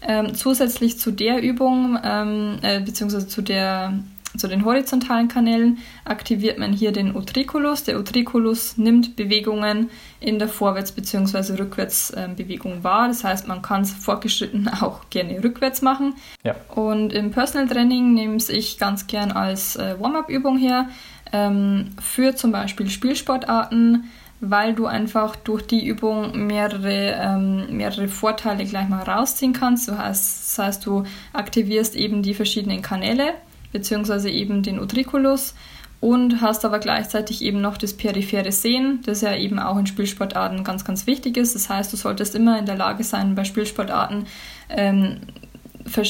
Ähm, 0.00 0.34
zusätzlich 0.34 0.98
zu 0.98 1.10
der 1.10 1.42
Übung, 1.42 1.98
ähm, 2.02 2.58
äh, 2.62 2.80
beziehungsweise 2.80 3.28
zu 3.28 3.42
der 3.42 3.92
zu 4.38 4.48
den 4.48 4.64
horizontalen 4.64 5.28
Kanälen 5.28 5.78
aktiviert 6.04 6.58
man 6.58 6.72
hier 6.72 6.92
den 6.92 7.14
Utriculus. 7.14 7.84
Der 7.84 7.98
Utriculus 7.98 8.78
nimmt 8.78 9.16
Bewegungen 9.16 9.90
in 10.20 10.38
der 10.38 10.48
Vorwärts- 10.48 10.92
bzw. 10.92 11.58
Rückwärtsbewegung 11.58 12.84
wahr. 12.84 13.08
Das 13.08 13.24
heißt, 13.24 13.48
man 13.48 13.62
kann 13.62 13.82
es 13.82 13.92
fortgeschritten 13.92 14.68
auch 14.80 15.10
gerne 15.10 15.42
rückwärts 15.42 15.82
machen. 15.82 16.14
Ja. 16.44 16.54
Und 16.74 17.12
im 17.12 17.30
Personal 17.30 17.68
Training 17.68 18.14
nehme 18.14 18.36
ich 18.36 18.78
ganz 18.78 19.06
gern 19.06 19.32
als 19.32 19.76
äh, 19.76 19.96
Warm-up-Übung 19.98 20.58
her 20.58 20.88
ähm, 21.32 21.90
für 22.00 22.34
zum 22.34 22.52
Beispiel 22.52 22.88
Spielsportarten 22.88 24.04
weil 24.40 24.74
du 24.74 24.86
einfach 24.86 25.36
durch 25.36 25.66
die 25.66 25.86
Übung 25.86 26.46
mehrere, 26.46 27.16
ähm, 27.20 27.76
mehrere 27.76 28.08
Vorteile 28.08 28.64
gleich 28.64 28.88
mal 28.88 29.02
rausziehen 29.02 29.52
kannst. 29.52 29.88
Das 29.88 29.98
heißt, 29.98 30.58
das 30.58 30.58
heißt, 30.64 30.86
du 30.86 31.04
aktivierst 31.32 31.96
eben 31.96 32.22
die 32.22 32.34
verschiedenen 32.34 32.82
Kanäle 32.82 33.34
beziehungsweise 33.72 34.30
eben 34.30 34.62
den 34.62 34.80
Utriculus 34.80 35.54
und 36.00 36.40
hast 36.40 36.64
aber 36.64 36.78
gleichzeitig 36.78 37.42
eben 37.42 37.60
noch 37.60 37.76
das 37.76 37.94
periphere 37.94 38.52
Sehen, 38.52 39.00
das 39.04 39.20
ja 39.20 39.34
eben 39.34 39.58
auch 39.58 39.78
in 39.78 39.86
Spielsportarten 39.86 40.62
ganz, 40.62 40.84
ganz 40.84 41.06
wichtig 41.06 41.36
ist. 41.36 41.54
Das 41.54 41.68
heißt, 41.68 41.92
du 41.92 41.96
solltest 41.96 42.34
immer 42.34 42.58
in 42.58 42.66
der 42.66 42.76
Lage 42.76 43.02
sein, 43.04 43.34
bei 43.34 43.44
Spielsportarten 43.44 44.26
ähm, 44.68 45.18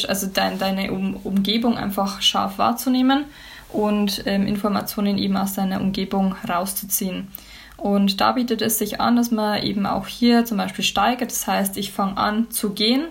also 0.09 0.27
dein, 0.33 0.59
deine 0.59 0.93
um 0.93 1.15
Umgebung 1.17 1.77
einfach 1.77 2.21
scharf 2.21 2.59
wahrzunehmen. 2.59 3.25
und 3.71 4.23
ähm, 4.27 4.47
Informationen 4.47 5.19
eben 5.19 5.37
aus 5.37 5.55
seiner 5.55 5.81
Umgebung 5.81 6.35
rauszuziehen. 6.49 7.29
Und 7.77 8.21
da 8.21 8.33
bietet 8.33 8.61
es 8.63 8.79
sich 8.79 9.01
an, 9.01 9.17
dass 9.17 9.31
man 9.31 9.63
eben 9.63 9.87
auch 9.87 10.07
hier 10.09 10.45
zum 10.45 10.57
Beispiel 10.59 10.85
steigert. 10.85 11.31
Das 11.31 11.47
heißt, 11.47 11.77
ich 11.77 11.93
fange 11.93 12.17
an 12.17 12.51
zu 12.51 12.71
gehen, 12.71 13.05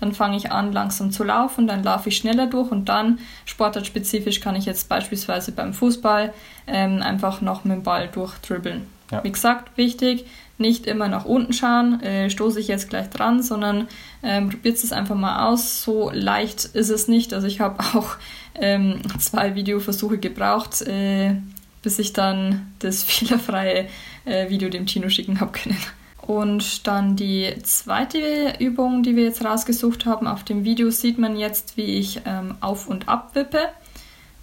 dann 0.00 0.12
fange 0.12 0.36
ich 0.36 0.52
an 0.52 0.72
langsam 0.72 1.10
zu 1.10 1.24
laufen, 1.24 1.66
dann 1.66 1.82
laufe 1.82 2.10
ich 2.10 2.16
schneller 2.16 2.46
durch 2.46 2.70
und 2.70 2.88
dann 2.88 3.18
sportartspezifisch 3.44 4.40
kann 4.40 4.56
ich 4.56 4.66
jetzt 4.66 4.88
beispielsweise 4.88 5.52
beim 5.52 5.72
Fußball 5.72 6.32
ähm, 6.66 7.02
einfach 7.02 7.40
noch 7.40 7.64
mit 7.64 7.76
dem 7.76 7.82
Ball 7.82 8.08
durchdribbeln. 8.08 8.86
Ja. 9.10 9.22
Wie 9.24 9.32
gesagt, 9.32 9.76
wichtig, 9.76 10.26
nicht 10.58 10.86
immer 10.86 11.08
nach 11.08 11.24
unten 11.24 11.52
schauen, 11.52 12.00
äh, 12.02 12.30
stoße 12.30 12.60
ich 12.60 12.68
jetzt 12.68 12.88
gleich 12.88 13.10
dran, 13.10 13.42
sondern 13.42 13.88
ähm, 14.22 14.50
probiert 14.50 14.76
es 14.76 14.92
einfach 14.92 15.14
mal 15.14 15.48
aus. 15.48 15.82
So 15.82 16.10
leicht 16.12 16.64
ist 16.64 16.88
es 16.88 17.08
nicht. 17.08 17.34
Also 17.34 17.46
ich 17.46 17.60
habe 17.60 17.80
auch 17.94 18.16
ähm, 18.54 19.00
zwei 19.18 19.54
Videoversuche 19.54 20.18
gebraucht, 20.18 20.82
äh, 20.82 21.36
bis 21.82 21.98
ich 21.98 22.12
dann 22.12 22.72
das 22.78 23.02
fehlerfreie 23.04 23.88
äh, 24.24 24.48
Video 24.48 24.68
dem 24.68 24.86
Tino 24.86 25.08
schicken 25.08 25.40
habe 25.40 25.52
können. 25.52 25.78
Und 26.26 26.88
dann 26.88 27.14
die 27.14 27.54
zweite 27.62 28.54
Übung, 28.58 29.04
die 29.04 29.14
wir 29.14 29.22
jetzt 29.22 29.44
rausgesucht 29.44 30.06
haben, 30.06 30.26
auf 30.26 30.42
dem 30.42 30.64
Video 30.64 30.90
sieht 30.90 31.18
man 31.18 31.36
jetzt, 31.36 31.76
wie 31.76 31.98
ich 31.98 32.22
ähm, 32.26 32.56
auf 32.60 32.88
und 32.88 33.08
ab 33.08 33.30
wippe. 33.34 33.68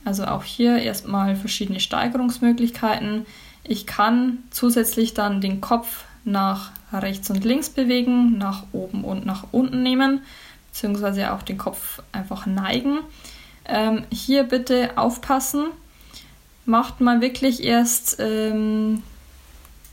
Also 0.05 0.23
auch 0.23 0.43
hier 0.43 0.77
erstmal 0.77 1.35
verschiedene 1.35 1.81
Steigerungsmöglichkeiten. 1.81 3.25
Ich 3.65 3.85
kann 3.85 4.39
zusätzlich 4.49 5.13
dann 5.13 5.41
den 5.41 5.59
Kopf 5.59 6.05
nach 6.23 6.71
rechts 6.93 7.29
und 7.29 7.43
links 7.43 7.69
bewegen, 7.69 8.37
nach 8.37 8.63
oben 8.71 9.03
und 9.03 9.25
nach 9.25 9.47
unten 9.51 9.83
nehmen, 9.83 10.21
beziehungsweise 10.71 11.33
auch 11.33 11.41
den 11.41 11.57
Kopf 11.57 12.01
einfach 12.13 12.45
neigen. 12.45 12.99
Ähm, 13.65 14.03
hier 14.09 14.43
bitte 14.43 14.97
aufpassen. 14.97 15.65
Macht 16.65 17.01
mal 17.01 17.19
wirklich 17.19 17.61
erst 17.61 18.17
ähm, 18.19 19.03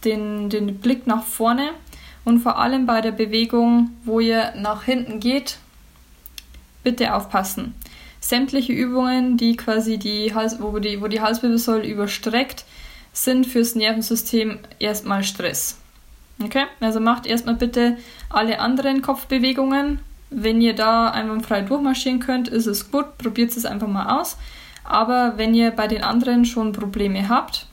den, 0.05 0.51
den 0.51 0.79
Blick 0.79 1.07
nach 1.07 1.25
vorne 1.25 1.71
und 2.25 2.41
vor 2.41 2.59
allem 2.59 2.87
bei 2.87 3.01
der 3.01 3.13
Bewegung, 3.13 3.91
wo 4.05 4.21
ihr 4.21 4.53
nach 4.57 4.85
hinten 4.85 5.21
geht, 5.21 5.59
bitte 6.83 7.15
aufpassen. 7.15 7.75
Sämtliche 8.21 8.73
Übungen, 8.73 9.37
die 9.37 9.57
quasi 9.57 9.99
die 9.99 10.35
Hals, 10.35 10.61
wo 10.61 10.79
die, 10.79 11.01
wo 11.01 11.09
die 11.09 11.21
Halswirbelsäule 11.21 11.87
überstreckt, 11.87 12.65
sind 13.13 13.47
fürs 13.47 13.75
Nervensystem 13.75 14.59
erstmal 14.79 15.25
Stress. 15.25 15.79
Okay? 16.43 16.65
Also 16.81 17.01
macht 17.01 17.27
erstmal 17.27 17.57
bitte 17.57 17.97
alle 18.29 18.61
anderen 18.61 19.03
Kopfbewegungen. 19.03 20.01
Wenn 20.31 20.61
ihr 20.61 20.75
da 20.75 21.09
einwandfrei 21.09 21.63
durchmarschieren 21.63 22.21
könnt, 22.21 22.49
ist 22.49 22.67
es 22.67 22.91
gut. 22.91 23.19
Probiert 23.19 23.57
es 23.57 23.67
einfach 23.67 23.89
mal 23.89 24.21
aus. 24.21 24.37
Aber 24.85 25.35
wenn 25.37 25.55
ihr 25.55 25.71
bei 25.71 25.89
den 25.89 26.05
anderen 26.05 26.45
schon 26.45 26.73
Probleme 26.73 27.29
habt, 27.29 27.67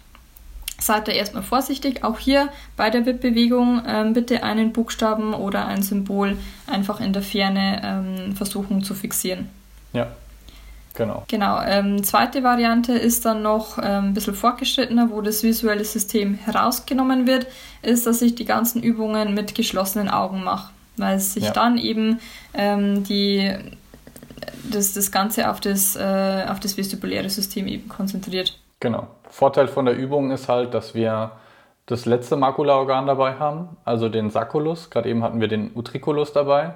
seid 0.79 1.07
da 1.07 1.11
erstmal 1.11 1.43
vorsichtig. 1.43 2.03
Auch 2.03 2.19
hier 2.19 2.49
bei 2.75 2.89
der 2.89 3.05
WIP-Bewegung 3.05 3.81
ähm, 3.87 4.13
bitte 4.13 4.43
einen 4.43 4.73
Buchstaben 4.73 5.33
oder 5.33 5.65
ein 5.65 5.81
Symbol 5.81 6.37
einfach 6.67 6.99
in 6.99 7.13
der 7.13 7.23
Ferne 7.23 7.81
ähm, 7.83 8.35
versuchen 8.35 8.83
zu 8.83 8.93
fixieren. 8.93 9.49
Ja, 9.93 10.07
Genau. 10.97 11.23
Genau. 11.27 11.61
Ähm, 11.61 12.03
zweite 12.03 12.43
Variante 12.43 12.93
ist 12.93 13.23
dann 13.23 13.43
noch 13.43 13.77
ähm, 13.77 14.05
ein 14.05 14.13
bisschen 14.15 14.33
fortgeschrittener, 14.33 15.11
wo 15.11 15.21
das 15.21 15.43
visuelle 15.43 15.85
System 15.85 16.33
herausgenommen 16.33 17.27
wird, 17.27 17.45
ist, 17.83 18.07
dass 18.07 18.21
ich 18.23 18.33
die 18.33 18.45
ganzen 18.45 18.81
Übungen 18.81 19.35
mit 19.35 19.53
geschlossenen 19.53 20.09
Augen 20.09 20.43
mache, 20.43 20.71
weil 20.97 21.19
sich 21.19 21.43
ja. 21.43 21.51
dann 21.51 21.77
eben 21.77 22.19
ähm, 22.55 23.03
die, 23.03 23.53
das, 24.71 24.93
das 24.93 25.11
Ganze 25.11 25.51
auf 25.51 25.59
das, 25.59 25.95
äh, 25.95 26.45
auf 26.49 26.59
das 26.59 26.77
vestibuläre 26.77 27.29
System 27.29 27.67
eben 27.67 27.87
konzentriert. 27.87 28.57
Genau. 28.79 29.07
Vorteil 29.29 29.67
von 29.67 29.85
der 29.85 29.97
Übung 29.97 30.31
ist 30.31 30.49
halt, 30.49 30.73
dass 30.73 30.93
wir 30.93 31.31
das 31.87 32.05
letzte 32.05 32.35
Makulaorgan 32.35 33.07
dabei 33.07 33.35
haben, 33.35 33.77
also 33.85 34.09
den 34.09 34.29
Sacculus. 34.29 34.89
Gerade 34.89 35.09
eben 35.09 35.23
hatten 35.23 35.39
wir 35.41 35.47
den 35.47 35.71
Utriculus 35.75 36.33
dabei. 36.33 36.73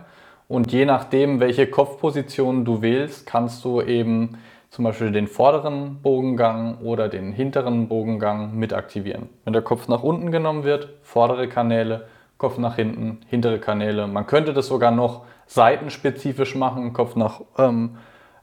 Und 0.48 0.72
je 0.72 0.86
nachdem, 0.86 1.40
welche 1.40 1.68
Kopfposition 1.68 2.66
du 2.66 2.82
wählst, 2.82 3.26
kannst 3.26 3.64
du 3.64 3.82
eben 3.82 4.38
zum 4.70 4.86
Beispiel 4.86 5.12
den 5.12 5.28
vorderen 5.28 6.02
Bogengang 6.02 6.78
oder 6.80 7.10
den 7.10 7.34
hinteren 7.34 7.90
Bogengang 7.90 8.56
mit 8.56 8.74
aktivieren. 8.74 9.30
Wenn 9.44 9.54
der 9.54 9.62
Kopf 9.62 9.88
nach 9.88 10.02
unten 10.02 10.32
genommen 10.32 10.64
wird, 10.64 10.90
vordere 11.04 11.50
Kanäle, 11.50 12.08
Kopf 12.38 12.58
nach 12.58 12.78
hinten, 12.78 13.20
hintere 13.28 13.60
Kanäle. 13.60 14.08
Man 14.08 14.26
könnte 14.26 14.54
das 14.54 14.68
sogar 14.68 14.92
noch 14.92 15.26
seitenspezifisch 15.46 16.56
machen. 16.56 16.94
Kopf 16.94 17.16
nach 17.16 17.42
ähm, 17.58 17.98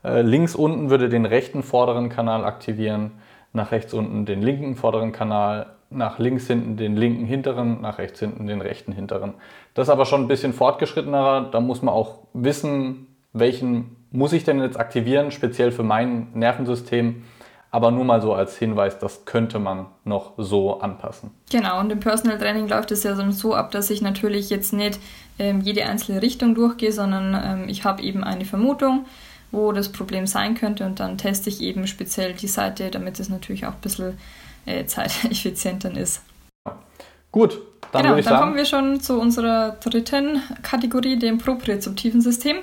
äh, 0.04 0.20
links 0.20 0.54
unten 0.54 0.90
würde 0.90 1.08
den 1.08 1.26
rechten 1.26 1.62
vorderen 1.62 2.10
Kanal 2.10 2.44
aktivieren, 2.44 3.12
nach 3.52 3.72
rechts 3.72 3.94
unten 3.94 4.26
den 4.26 4.42
linken 4.42 4.76
vorderen 4.76 5.12
Kanal, 5.12 5.66
nach 5.90 6.18
links 6.18 6.46
hinten 6.46 6.76
den 6.76 6.96
linken 6.96 7.24
hinteren, 7.24 7.80
nach 7.80 7.98
rechts 7.98 8.20
hinten 8.20 8.46
den 8.46 8.60
rechten 8.60 8.92
hinteren. 8.92 9.34
Das 9.74 9.88
ist 9.88 9.92
aber 9.92 10.04
schon 10.04 10.22
ein 10.22 10.28
bisschen 10.28 10.52
fortgeschrittener. 10.52 11.48
Da 11.50 11.60
muss 11.60 11.82
man 11.82 11.94
auch 11.94 12.18
wissen, 12.34 13.06
welchen 13.32 13.96
muss 14.10 14.32
ich 14.32 14.44
denn 14.44 14.60
jetzt 14.60 14.78
aktivieren, 14.78 15.30
speziell 15.30 15.72
für 15.72 15.82
mein 15.82 16.28
Nervensystem. 16.34 17.24
Aber 17.70 17.90
nur 17.90 18.04
mal 18.04 18.22
so 18.22 18.32
als 18.32 18.56
Hinweis, 18.56 18.98
das 18.98 19.26
könnte 19.26 19.58
man 19.58 19.86
noch 20.04 20.32
so 20.38 20.80
anpassen. 20.80 21.32
Genau, 21.50 21.80
und 21.80 21.92
im 21.92 22.00
Personal 22.00 22.38
Training 22.38 22.66
läuft 22.66 22.90
es 22.92 23.02
ja 23.02 23.14
so 23.30 23.54
ab, 23.54 23.72
dass 23.72 23.90
ich 23.90 24.00
natürlich 24.00 24.48
jetzt 24.48 24.72
nicht 24.72 24.98
ähm, 25.38 25.60
jede 25.60 25.84
einzelne 25.84 26.22
Richtung 26.22 26.54
durchgehe, 26.54 26.92
sondern 26.92 27.38
ähm, 27.44 27.68
ich 27.68 27.84
habe 27.84 28.02
eben 28.02 28.24
eine 28.24 28.46
Vermutung, 28.46 29.04
wo 29.50 29.72
das 29.72 29.90
Problem 29.90 30.26
sein 30.26 30.54
könnte 30.54 30.84
und 30.84 31.00
dann 31.00 31.18
teste 31.18 31.48
ich 31.50 31.60
eben 31.60 31.86
speziell 31.86 32.34
die 32.34 32.48
Seite, 32.48 32.90
damit 32.90 33.18
es 33.18 33.28
natürlich 33.28 33.66
auch 33.66 33.74
ein 33.74 33.80
bisschen 33.80 34.18
äh, 34.66 34.84
zeiteffizient 34.86 35.84
dann 35.84 35.96
ist. 35.96 36.22
Gut, 37.30 37.60
dann 37.92 38.02
genau, 38.02 38.14
dann 38.14 38.24
sagen, 38.24 38.38
kommen 38.38 38.56
wir 38.56 38.64
schon 38.64 39.00
zu 39.00 39.18
unserer 39.18 39.72
dritten 39.82 40.42
Kategorie, 40.62 41.18
dem 41.18 41.38
propriozeptiven 41.38 42.20
System. 42.20 42.56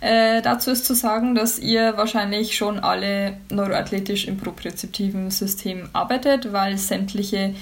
Äh, 0.00 0.42
dazu 0.42 0.70
ist 0.70 0.86
zu 0.86 0.94
sagen, 0.94 1.34
dass 1.34 1.58
ihr 1.58 1.96
wahrscheinlich 1.96 2.56
schon 2.56 2.80
alle 2.80 3.36
neuroathletisch 3.50 4.26
im 4.26 4.36
propriozeptiven 4.36 5.30
System 5.30 5.88
arbeitet, 5.92 6.52
weil 6.52 6.78
sämtliche 6.78 7.54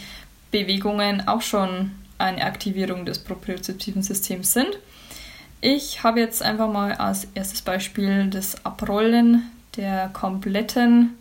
Bewegungen 0.50 1.28
auch 1.28 1.42
schon 1.42 1.92
eine 2.18 2.44
Aktivierung 2.44 3.04
des 3.04 3.18
propriozeptiven 3.18 4.02
Systems 4.02 4.52
sind. 4.52 4.78
Ich 5.60 6.02
habe 6.02 6.20
jetzt 6.20 6.42
einfach 6.42 6.70
mal 6.72 6.92
als 6.94 7.28
erstes 7.34 7.60
Beispiel 7.60 8.28
das 8.30 8.64
Abrollen 8.64 9.50
der 9.76 10.08
kompletten 10.08 11.16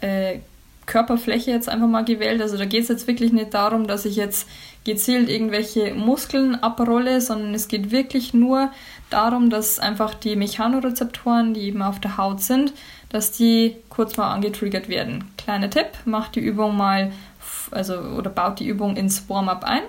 äh, 0.00 0.38
Körperfläche 0.86 1.50
jetzt 1.50 1.68
einfach 1.68 1.88
mal 1.88 2.04
gewählt. 2.04 2.40
Also 2.40 2.56
da 2.56 2.64
geht 2.64 2.84
es 2.84 2.88
jetzt 2.88 3.06
wirklich 3.06 3.32
nicht 3.32 3.52
darum, 3.52 3.86
dass 3.86 4.04
ich 4.04 4.16
jetzt 4.16 4.48
gezielt 4.84 5.28
irgendwelche 5.28 5.94
Muskeln 5.94 6.54
abrolle, 6.54 7.20
sondern 7.20 7.54
es 7.54 7.68
geht 7.68 7.90
wirklich 7.90 8.32
nur 8.32 8.70
darum, 9.10 9.50
dass 9.50 9.78
einfach 9.78 10.14
die 10.14 10.36
Mechanorezeptoren, 10.36 11.54
die 11.54 11.62
eben 11.62 11.82
auf 11.82 12.00
der 12.00 12.16
Haut 12.16 12.40
sind, 12.40 12.72
dass 13.08 13.32
die 13.32 13.76
kurz 13.90 14.16
mal 14.16 14.32
angetriggert 14.32 14.88
werden. 14.88 15.24
Kleiner 15.36 15.68
Tipp, 15.68 15.88
macht 16.04 16.36
die 16.36 16.40
Übung 16.40 16.76
mal, 16.76 17.12
also 17.72 17.98
oder 17.98 18.30
baut 18.30 18.60
die 18.60 18.68
Übung 18.68 18.96
ins 18.96 19.28
Warm-up 19.28 19.64
ein 19.64 19.82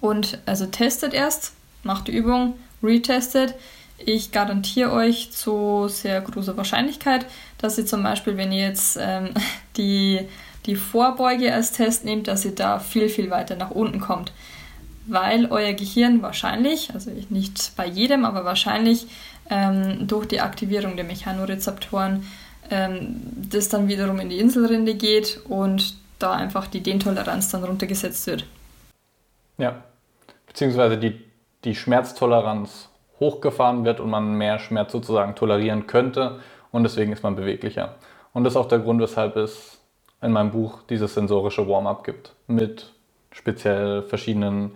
und 0.00 0.38
also 0.46 0.66
testet 0.66 1.12
erst, 1.12 1.52
macht 1.84 2.08
die 2.08 2.16
Übung, 2.16 2.54
retestet. 2.82 3.54
Ich 4.04 4.32
garantiere 4.32 4.92
euch 4.92 5.30
zu 5.32 5.86
sehr 5.88 6.20
großer 6.20 6.56
Wahrscheinlichkeit, 6.56 7.26
dass 7.58 7.78
ihr 7.78 7.86
zum 7.86 8.02
Beispiel, 8.02 8.36
wenn 8.36 8.52
ihr 8.52 8.66
jetzt 8.68 8.98
ähm, 9.00 9.30
die, 9.76 10.20
die 10.66 10.76
Vorbeuge 10.76 11.52
als 11.52 11.72
Test 11.72 12.04
nehmt, 12.04 12.28
dass 12.28 12.44
ihr 12.44 12.54
da 12.54 12.78
viel, 12.78 13.08
viel 13.08 13.30
weiter 13.30 13.56
nach 13.56 13.70
unten 13.70 14.00
kommt. 14.00 14.32
Weil 15.06 15.46
euer 15.46 15.72
Gehirn 15.72 16.22
wahrscheinlich, 16.22 16.94
also 16.94 17.10
nicht 17.30 17.72
bei 17.76 17.86
jedem, 17.86 18.24
aber 18.24 18.44
wahrscheinlich 18.44 19.06
ähm, 19.50 20.06
durch 20.06 20.26
die 20.26 20.40
Aktivierung 20.40 20.96
der 20.96 21.04
Mechanorezeptoren 21.04 22.24
ähm, 22.70 23.20
das 23.50 23.68
dann 23.68 23.88
wiederum 23.88 24.18
in 24.20 24.28
die 24.30 24.38
Inselrinde 24.38 24.94
geht 24.94 25.40
und 25.48 25.96
da 26.18 26.32
einfach 26.32 26.66
die 26.66 26.80
Dehntoleranz 26.80 27.50
dann 27.50 27.64
runtergesetzt 27.64 28.26
wird. 28.26 28.46
Ja, 29.58 29.82
beziehungsweise 30.46 30.96
die, 30.96 31.20
die 31.64 31.74
Schmerztoleranz 31.74 32.90
hochgefahren 33.20 33.84
wird 33.84 34.00
und 34.00 34.10
man 34.10 34.34
mehr 34.34 34.58
Schmerz 34.58 34.92
sozusagen 34.92 35.34
tolerieren 35.34 35.86
könnte 35.86 36.40
und 36.72 36.82
deswegen 36.82 37.12
ist 37.12 37.22
man 37.22 37.36
beweglicher. 37.36 37.96
Und 38.32 38.44
das 38.44 38.54
ist 38.54 38.56
auch 38.56 38.68
der 38.68 38.80
Grund, 38.80 39.00
weshalb 39.00 39.36
es 39.36 39.80
in 40.20 40.32
meinem 40.32 40.50
Buch 40.50 40.82
dieses 40.88 41.14
sensorische 41.14 41.68
Warm-up 41.68 42.04
gibt 42.04 42.34
mit 42.46 42.92
speziell 43.30 44.02
verschiedenen 44.02 44.72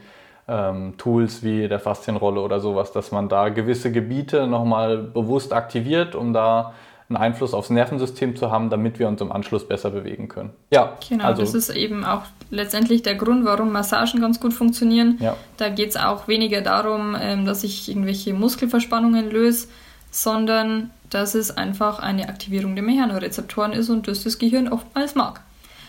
ähm, 0.49 0.95
Tools 0.97 1.43
wie 1.43 1.69
der 1.69 1.81
Faszienrolle 1.81 2.41
oder 2.41 2.61
sowas, 2.61 2.93
dass 2.93 3.13
man 3.13 3.29
da 3.29 3.49
gewisse 3.49 3.91
Gebiete 3.91 4.47
nochmal 4.47 4.99
bewusst 4.99 5.53
aktiviert, 5.53 6.15
um 6.15 6.33
da 6.33 6.75
einen 7.09 7.17
Einfluss 7.17 7.55
aufs 7.55 7.71
Nervensystem 7.71 8.37
zu 8.37 8.51
haben, 8.51 8.69
damit 8.69 8.99
wir 8.99 9.07
uns 9.07 9.21
im 9.21 9.31
Anschluss 9.31 9.67
besser 9.67 9.91
bewegen 9.91 10.29
können. 10.29 10.51
Ja, 10.73 10.97
genau. 11.09 11.25
Also, 11.25 11.43
das 11.43 11.55
ist 11.55 11.71
eben 11.71 12.05
auch 12.05 12.23
letztendlich 12.51 13.03
der 13.03 13.15
Grund, 13.15 13.45
warum 13.45 13.71
Massagen 13.71 14.21
ganz 14.21 14.41
gut 14.41 14.53
funktionieren. 14.53 15.17
Ja. 15.21 15.37
Da 15.57 15.69
geht 15.69 15.91
es 15.91 15.97
auch 15.97 16.27
weniger 16.27 16.63
darum, 16.63 17.17
ähm, 17.19 17.47
dass 17.47 17.63
ich 17.63 17.89
irgendwelche 17.89 18.35
Muskelverspannungen 18.35 19.31
löse, 19.31 19.69
sondern 20.11 20.91
dass 21.11 21.35
es 21.35 21.57
einfach 21.57 22.01
eine 22.01 22.29
Aktivierung 22.29 22.75
der 22.75 22.83
Mechanorezeptoren 22.83 23.73
ist 23.73 23.89
und 23.89 24.09
das 24.09 24.25
das 24.25 24.39
Gehirn 24.39 24.69
oftmals 24.69 25.15
mag. 25.15 25.41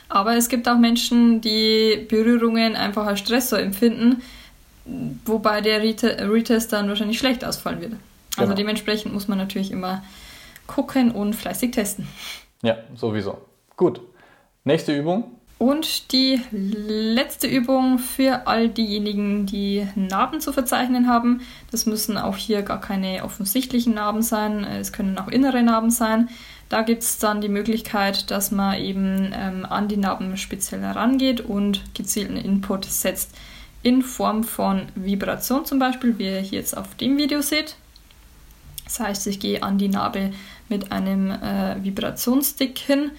Aber 0.09 0.35
es 0.35 0.49
gibt 0.49 0.69
auch 0.69 0.77
Menschen, 0.77 1.41
die 1.41 2.05
Berührungen 2.07 2.75
einfach 2.75 3.07
als 3.07 3.19
Stressor 3.19 3.59
empfinden, 3.59 4.21
wobei 5.25 5.61
der 5.61 5.81
Retest 5.81 6.71
dann 6.71 6.87
wahrscheinlich 6.87 7.17
schlecht 7.17 7.43
ausfallen 7.43 7.81
wird. 7.81 7.93
Also 8.37 8.49
genau. 8.49 8.55
dementsprechend 8.55 9.13
muss 9.13 9.27
man 9.27 9.37
natürlich 9.37 9.71
immer 9.71 10.03
gucken 10.67 11.11
und 11.11 11.33
fleißig 11.33 11.71
testen. 11.71 12.07
Ja, 12.61 12.77
sowieso. 12.95 13.37
Gut. 13.75 14.01
Nächste 14.63 14.97
Übung. 14.97 15.37
Und 15.59 16.11
die 16.11 16.39
letzte 16.51 17.47
Übung 17.47 17.97
für 17.97 18.45
all 18.45 18.69
diejenigen, 18.69 19.47
die 19.47 19.87
Narben 19.95 20.39
zu 20.39 20.53
verzeichnen 20.53 21.07
haben. 21.07 21.41
Das 21.71 21.87
müssen 21.87 22.17
auch 22.17 22.37
hier 22.37 22.61
gar 22.61 22.79
keine 22.79 23.23
offensichtlichen 23.23 23.95
Narben 23.95 24.21
sein. 24.21 24.63
Es 24.63 24.93
können 24.93 25.17
auch 25.17 25.29
innere 25.29 25.63
Narben 25.63 25.89
sein. 25.89 26.29
Da 26.69 26.83
gibt 26.83 27.01
es 27.01 27.17
dann 27.17 27.41
die 27.41 27.49
Möglichkeit, 27.49 28.29
dass 28.29 28.51
man 28.51 28.79
eben 28.79 29.31
ähm, 29.33 29.65
an 29.65 29.87
die 29.87 29.97
Narben 29.97 30.37
speziell 30.37 30.81
herangeht 30.81 31.41
und 31.41 31.95
gezielten 31.95 32.37
Input 32.37 32.85
setzt. 32.85 33.33
In 33.81 34.03
Form 34.03 34.43
von 34.43 34.83
Vibration 34.95 35.65
zum 35.65 35.79
Beispiel, 35.79 36.19
wie 36.19 36.25
ihr 36.25 36.39
hier 36.39 36.59
jetzt 36.59 36.77
auf 36.77 36.95
dem 36.95 37.17
Video 37.17 37.41
seht. 37.41 37.77
Das 38.83 38.99
heißt, 38.99 39.27
ich 39.27 39.39
gehe 39.39 39.63
an 39.63 39.77
die 39.77 39.89
Narbe 39.89 40.31
mit 40.69 40.91
einem 40.91 41.31
äh, 41.31 41.83
Vibrationsstick 41.83 42.77
hin 42.77 43.11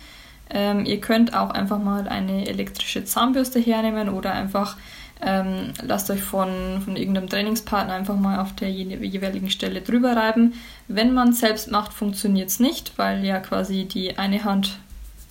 ähm, 0.50 0.84
ihr 0.86 1.00
könnt 1.00 1.34
auch 1.34 1.50
einfach 1.50 1.78
mal 1.78 2.08
eine 2.08 2.48
elektrische 2.48 3.04
Zahnbürste 3.04 3.58
hernehmen 3.58 4.08
oder 4.08 4.32
einfach 4.32 4.76
ähm, 5.20 5.72
lasst 5.82 6.10
euch 6.10 6.22
von, 6.22 6.80
von 6.84 6.96
irgendeinem 6.96 7.28
Trainingspartner 7.28 7.92
einfach 7.92 8.16
mal 8.16 8.38
auf 8.38 8.54
der 8.54 8.70
jeweiligen 8.70 9.50
Stelle 9.50 9.80
drüber 9.80 10.14
reiben. 10.14 10.54
Wenn 10.86 11.12
man 11.12 11.30
es 11.30 11.40
selbst 11.40 11.70
macht, 11.70 11.92
funktioniert 11.92 12.50
es 12.50 12.60
nicht, 12.60 12.96
weil 12.98 13.24
ja 13.24 13.40
quasi 13.40 13.84
die 13.84 14.16
eine 14.16 14.44
Hand 14.44 14.78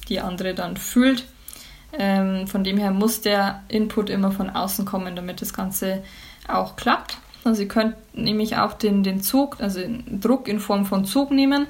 die 0.09 0.19
andere 0.19 0.53
dann 0.53 0.75
fühlt. 0.75 1.25
Ähm, 1.97 2.47
von 2.47 2.65
dem 2.65 2.77
her 2.77 2.91
muss 2.91 3.21
der 3.21 3.63
Input 3.69 4.09
immer 4.09 4.31
von 4.31 4.49
außen 4.49 4.85
kommen, 4.85 5.15
damit 5.15 5.41
das 5.41 5.53
Ganze 5.53 6.03
auch 6.49 6.75
klappt. 6.75 7.17
Also 7.45 7.61
ihr 7.61 7.69
könnt 7.69 7.95
nämlich 8.13 8.57
auch 8.57 8.73
den, 8.73 9.03
den 9.03 9.21
Zug, 9.21 9.61
also 9.61 9.79
den 9.79 10.19
Druck 10.19 10.49
in 10.49 10.59
Form 10.59 10.85
von 10.85 11.05
Zug 11.05 11.31
nehmen 11.31 11.65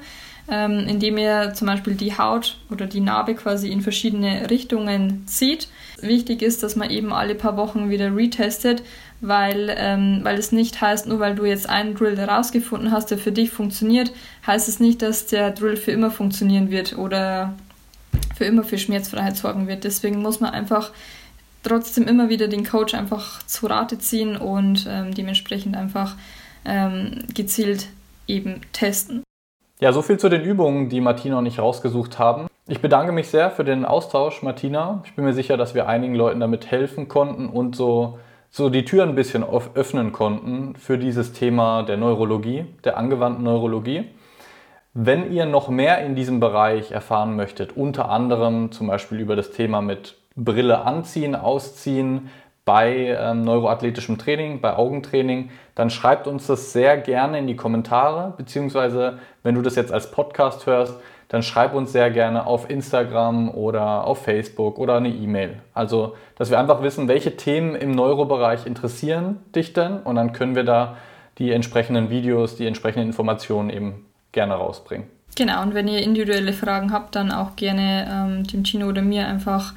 ähm, 0.50 0.86
indem 0.88 1.18
ihr 1.18 1.52
zum 1.54 1.66
Beispiel 1.66 1.94
die 1.94 2.16
Haut 2.16 2.56
oder 2.70 2.86
die 2.86 3.00
Narbe 3.00 3.34
quasi 3.34 3.70
in 3.70 3.82
verschiedene 3.82 4.48
Richtungen 4.50 5.26
zieht. 5.26 5.68
Wichtig 6.00 6.42
ist, 6.42 6.62
dass 6.62 6.76
man 6.76 6.90
eben 6.90 7.12
alle 7.12 7.34
paar 7.34 7.56
Wochen 7.56 7.90
wieder 7.90 8.14
retestet, 8.14 8.82
weil, 9.20 9.74
ähm, 9.76 10.20
weil 10.22 10.38
es 10.38 10.52
nicht 10.52 10.80
heißt, 10.80 11.06
nur 11.06 11.20
weil 11.20 11.34
du 11.34 11.44
jetzt 11.44 11.68
einen 11.68 11.94
Drill 11.94 12.16
herausgefunden 12.16 12.92
hast, 12.92 13.10
der 13.10 13.18
für 13.18 13.32
dich 13.32 13.50
funktioniert, 13.50 14.12
heißt 14.46 14.68
es 14.68 14.80
nicht, 14.80 15.02
dass 15.02 15.26
der 15.26 15.50
Drill 15.50 15.76
für 15.76 15.90
immer 15.90 16.10
funktionieren 16.10 16.70
wird 16.70 16.96
oder 16.96 17.54
für 18.34 18.44
immer 18.44 18.64
für 18.64 18.78
Schmerzfreiheit 18.78 19.36
sorgen 19.36 19.66
wird. 19.66 19.84
Deswegen 19.84 20.22
muss 20.22 20.40
man 20.40 20.50
einfach 20.50 20.92
trotzdem 21.62 22.06
immer 22.06 22.30
wieder 22.30 22.48
den 22.48 22.64
Coach 22.64 22.94
einfach 22.94 23.42
zu 23.44 23.66
Rate 23.66 23.98
ziehen 23.98 24.36
und 24.36 24.86
ähm, 24.88 25.12
dementsprechend 25.12 25.76
einfach 25.76 26.16
ähm, 26.64 27.24
gezielt 27.34 27.88
eben 28.26 28.60
testen. 28.72 29.22
Ja, 29.80 29.92
so 29.92 30.02
viel 30.02 30.18
zu 30.18 30.28
den 30.28 30.42
Übungen, 30.42 30.88
die 30.88 31.00
Martina 31.00 31.38
und 31.38 31.46
ich 31.46 31.60
rausgesucht 31.60 32.18
haben. 32.18 32.48
Ich 32.66 32.82
bedanke 32.82 33.12
mich 33.12 33.28
sehr 33.28 33.48
für 33.52 33.62
den 33.62 33.84
Austausch, 33.84 34.42
Martina. 34.42 35.02
Ich 35.04 35.14
bin 35.14 35.24
mir 35.24 35.34
sicher, 35.34 35.56
dass 35.56 35.72
wir 35.72 35.86
einigen 35.86 36.16
Leuten 36.16 36.40
damit 36.40 36.68
helfen 36.68 37.06
konnten 37.06 37.48
und 37.48 37.76
so, 37.76 38.18
so 38.50 38.70
die 38.70 38.84
Tür 38.84 39.04
ein 39.04 39.14
bisschen 39.14 39.44
öffnen 39.44 40.10
konnten 40.10 40.74
für 40.74 40.98
dieses 40.98 41.32
Thema 41.32 41.84
der 41.84 41.96
Neurologie, 41.96 42.66
der 42.82 42.96
angewandten 42.96 43.44
Neurologie. 43.44 44.06
Wenn 44.94 45.30
ihr 45.32 45.46
noch 45.46 45.68
mehr 45.68 46.04
in 46.04 46.16
diesem 46.16 46.40
Bereich 46.40 46.90
erfahren 46.90 47.36
möchtet, 47.36 47.76
unter 47.76 48.10
anderem 48.10 48.72
zum 48.72 48.88
Beispiel 48.88 49.20
über 49.20 49.36
das 49.36 49.52
Thema 49.52 49.80
mit 49.80 50.16
Brille 50.34 50.84
anziehen, 50.84 51.36
ausziehen, 51.36 52.30
bei 52.68 53.16
ähm, 53.18 53.44
neuroathletischem 53.44 54.18
Training, 54.18 54.60
bei 54.60 54.76
Augentraining, 54.76 55.48
dann 55.74 55.88
schreibt 55.88 56.26
uns 56.26 56.48
das 56.48 56.74
sehr 56.74 56.98
gerne 56.98 57.38
in 57.38 57.46
die 57.46 57.56
Kommentare, 57.56 58.34
beziehungsweise 58.36 59.20
wenn 59.42 59.54
du 59.54 59.62
das 59.62 59.74
jetzt 59.74 59.90
als 59.90 60.10
Podcast 60.10 60.66
hörst, 60.66 60.92
dann 61.28 61.42
schreib 61.42 61.72
uns 61.72 61.92
sehr 61.92 62.10
gerne 62.10 62.46
auf 62.46 62.68
Instagram 62.68 63.48
oder 63.48 64.06
auf 64.06 64.22
Facebook 64.22 64.78
oder 64.78 64.96
eine 64.96 65.08
E-Mail. 65.08 65.62
Also, 65.72 66.14
dass 66.36 66.50
wir 66.50 66.58
einfach 66.58 66.82
wissen, 66.82 67.08
welche 67.08 67.38
Themen 67.38 67.74
im 67.74 67.90
Neurobereich 67.90 68.66
interessieren 68.66 69.38
dich 69.54 69.72
denn 69.72 70.00
und 70.00 70.16
dann 70.16 70.34
können 70.34 70.54
wir 70.54 70.64
da 70.64 70.98
die 71.38 71.52
entsprechenden 71.52 72.10
Videos, 72.10 72.56
die 72.56 72.66
entsprechenden 72.66 73.08
Informationen 73.08 73.70
eben 73.70 74.04
gerne 74.32 74.52
rausbringen. 74.52 75.06
Genau, 75.36 75.62
und 75.62 75.72
wenn 75.72 75.88
ihr 75.88 76.02
individuelle 76.02 76.52
Fragen 76.52 76.92
habt, 76.92 77.16
dann 77.16 77.32
auch 77.32 77.56
gerne 77.56 78.06
ähm, 78.12 78.44
dem 78.44 78.62
Chino 78.62 78.88
oder 78.88 79.00
mir 79.00 79.26
einfach 79.26 79.72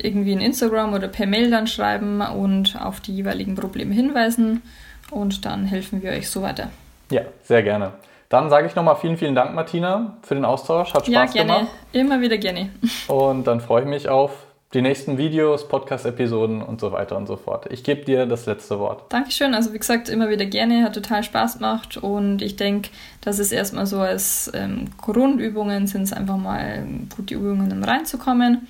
irgendwie 0.00 0.32
in 0.32 0.40
Instagram 0.40 0.94
oder 0.94 1.08
per 1.08 1.26
Mail 1.26 1.50
dann 1.50 1.66
schreiben 1.66 2.20
und 2.20 2.80
auf 2.80 3.00
die 3.00 3.14
jeweiligen 3.14 3.54
Probleme 3.54 3.94
hinweisen 3.94 4.62
und 5.10 5.44
dann 5.44 5.64
helfen 5.64 6.02
wir 6.02 6.12
euch 6.12 6.28
so 6.28 6.42
weiter. 6.42 6.70
Ja, 7.10 7.22
sehr 7.42 7.62
gerne. 7.62 7.92
Dann 8.28 8.50
sage 8.50 8.66
ich 8.66 8.74
nochmal 8.74 8.96
vielen, 8.96 9.16
vielen 9.16 9.36
Dank, 9.36 9.54
Martina, 9.54 10.16
für 10.22 10.34
den 10.34 10.44
Austausch. 10.44 10.94
Hat 10.94 11.06
Spaß 11.06 11.08
ja, 11.08 11.24
gerne. 11.26 11.52
gemacht. 11.52 11.68
Immer 11.92 12.20
wieder 12.20 12.38
gerne. 12.38 12.70
Und 13.08 13.46
dann 13.46 13.60
freue 13.60 13.82
ich 13.82 13.88
mich 13.88 14.08
auf 14.08 14.32
die 14.74 14.82
nächsten 14.82 15.16
Videos, 15.16 15.68
Podcast-Episoden 15.68 16.60
und 16.60 16.80
so 16.80 16.90
weiter 16.92 17.16
und 17.16 17.26
so 17.26 17.36
fort. 17.36 17.66
Ich 17.70 17.84
gebe 17.84 18.04
dir 18.04 18.26
das 18.26 18.46
letzte 18.46 18.78
Wort. 18.78 19.04
Dankeschön. 19.10 19.54
Also 19.54 19.72
wie 19.72 19.78
gesagt, 19.78 20.08
immer 20.08 20.28
wieder 20.28 20.44
gerne, 20.44 20.82
hat 20.82 20.94
total 20.94 21.22
Spaß 21.22 21.58
gemacht 21.58 21.96
und 21.96 22.42
ich 22.42 22.56
denke, 22.56 22.90
dass 23.20 23.38
es 23.38 23.52
erstmal 23.52 23.86
so 23.86 24.00
als 24.00 24.50
ähm, 24.54 24.88
Grundübungen 25.00 25.86
sind 25.86 26.02
es 26.02 26.12
einfach 26.12 26.36
mal 26.36 26.84
gute 27.14 27.36
Übungen, 27.36 27.72
um 27.72 27.84
reinzukommen. 27.84 28.66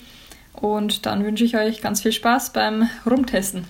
Und 0.61 1.07
dann 1.07 1.25
wünsche 1.25 1.45
ich 1.45 1.57
euch 1.57 1.81
ganz 1.83 2.03
viel 2.03 2.13
Spaß 2.13 2.53
beim 2.53 2.89
Rumtesten. 3.09 3.65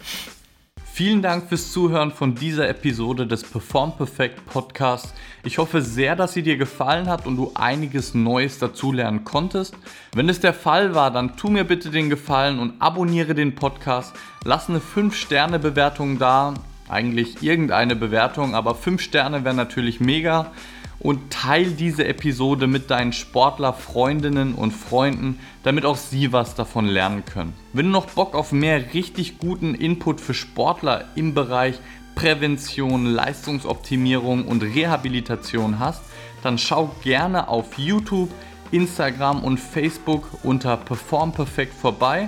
Vielen 0.97 1.21
Dank 1.21 1.51
fürs 1.51 1.73
Zuhören 1.73 2.11
von 2.11 2.35
dieser 2.35 2.71
Episode 2.71 3.27
des 3.27 3.43
Perform 3.45 3.95
Perfect 3.99 4.47
Podcasts. 4.47 5.13
Ich 5.45 5.59
hoffe 5.59 5.83
sehr, 5.83 6.17
dass 6.17 6.33
sie 6.33 6.43
dir 6.43 6.57
gefallen 6.57 7.11
hat 7.11 7.27
und 7.27 7.37
du 7.37 7.53
einiges 7.55 8.15
Neues 8.15 8.59
dazulernen 8.59 9.23
konntest. 9.23 9.75
Wenn 10.15 10.31
es 10.31 10.41
der 10.41 10.55
Fall 10.55 10.95
war, 10.95 11.11
dann 11.11 11.37
tu 11.37 11.51
mir 11.51 11.65
bitte 11.65 11.91
den 11.91 12.09
Gefallen 12.09 12.59
und 12.59 12.81
abonniere 12.81 13.35
den 13.35 13.55
Podcast. 13.55 14.15
Lass 14.45 14.71
eine 14.71 14.79
5-Sterne-Bewertung 14.79 16.19
da. 16.19 16.55
Eigentlich 16.89 17.43
irgendeine 17.43 17.95
Bewertung, 17.95 18.55
aber 18.55 18.75
5 18.75 19.03
Sterne 19.03 19.45
wären 19.45 19.57
natürlich 19.57 20.01
mega 20.01 20.53
und 20.99 21.31
teil 21.31 21.73
diese 21.73 22.07
Episode 22.07 22.67
mit 22.67 22.91
deinen 22.91 23.13
Sportlerfreundinnen 23.13 24.55
und 24.55 24.73
Freunden, 24.73 25.39
damit 25.63 25.85
auch 25.85 25.97
sie 25.97 26.33
was 26.33 26.55
davon 26.55 26.87
lernen 26.87 27.25
können. 27.25 27.53
Wenn 27.73 27.87
du 27.87 27.93
noch 27.93 28.07
Bock 28.07 28.35
auf 28.35 28.53
mehr 28.53 28.95
richtig 28.95 29.39
guten 29.39 29.75
Input 29.75 30.21
für 30.21 30.35
Sportler 30.35 31.05
im 31.15 31.35
Bereich 31.35 31.79
Prävention, 32.15 33.07
Leistungsoptimierung 33.07 34.47
und 34.47 34.63
Rehabilitation 34.63 35.79
hast, 35.79 36.03
dann 36.43 36.59
schau 36.59 36.91
gerne 37.03 37.49
auf 37.49 37.77
YouTube, 37.77 38.31
Instagram 38.71 39.45
und 39.45 39.59
Facebook 39.59 40.25
unter 40.43 40.77
Perform 40.77 41.33
Perfect 41.33 41.75
vorbei 41.75 42.27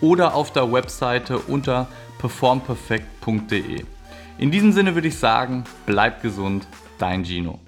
oder 0.00 0.34
auf 0.34 0.52
der 0.52 0.70
Webseite 0.72 1.38
unter 1.38 1.88
performperfect.de. 2.18 3.84
In 4.38 4.50
diesem 4.50 4.72
Sinne 4.72 4.94
würde 4.94 5.08
ich 5.08 5.18
sagen, 5.18 5.64
bleib 5.86 6.22
gesund, 6.22 6.66
dein 6.98 7.24
Gino. 7.24 7.58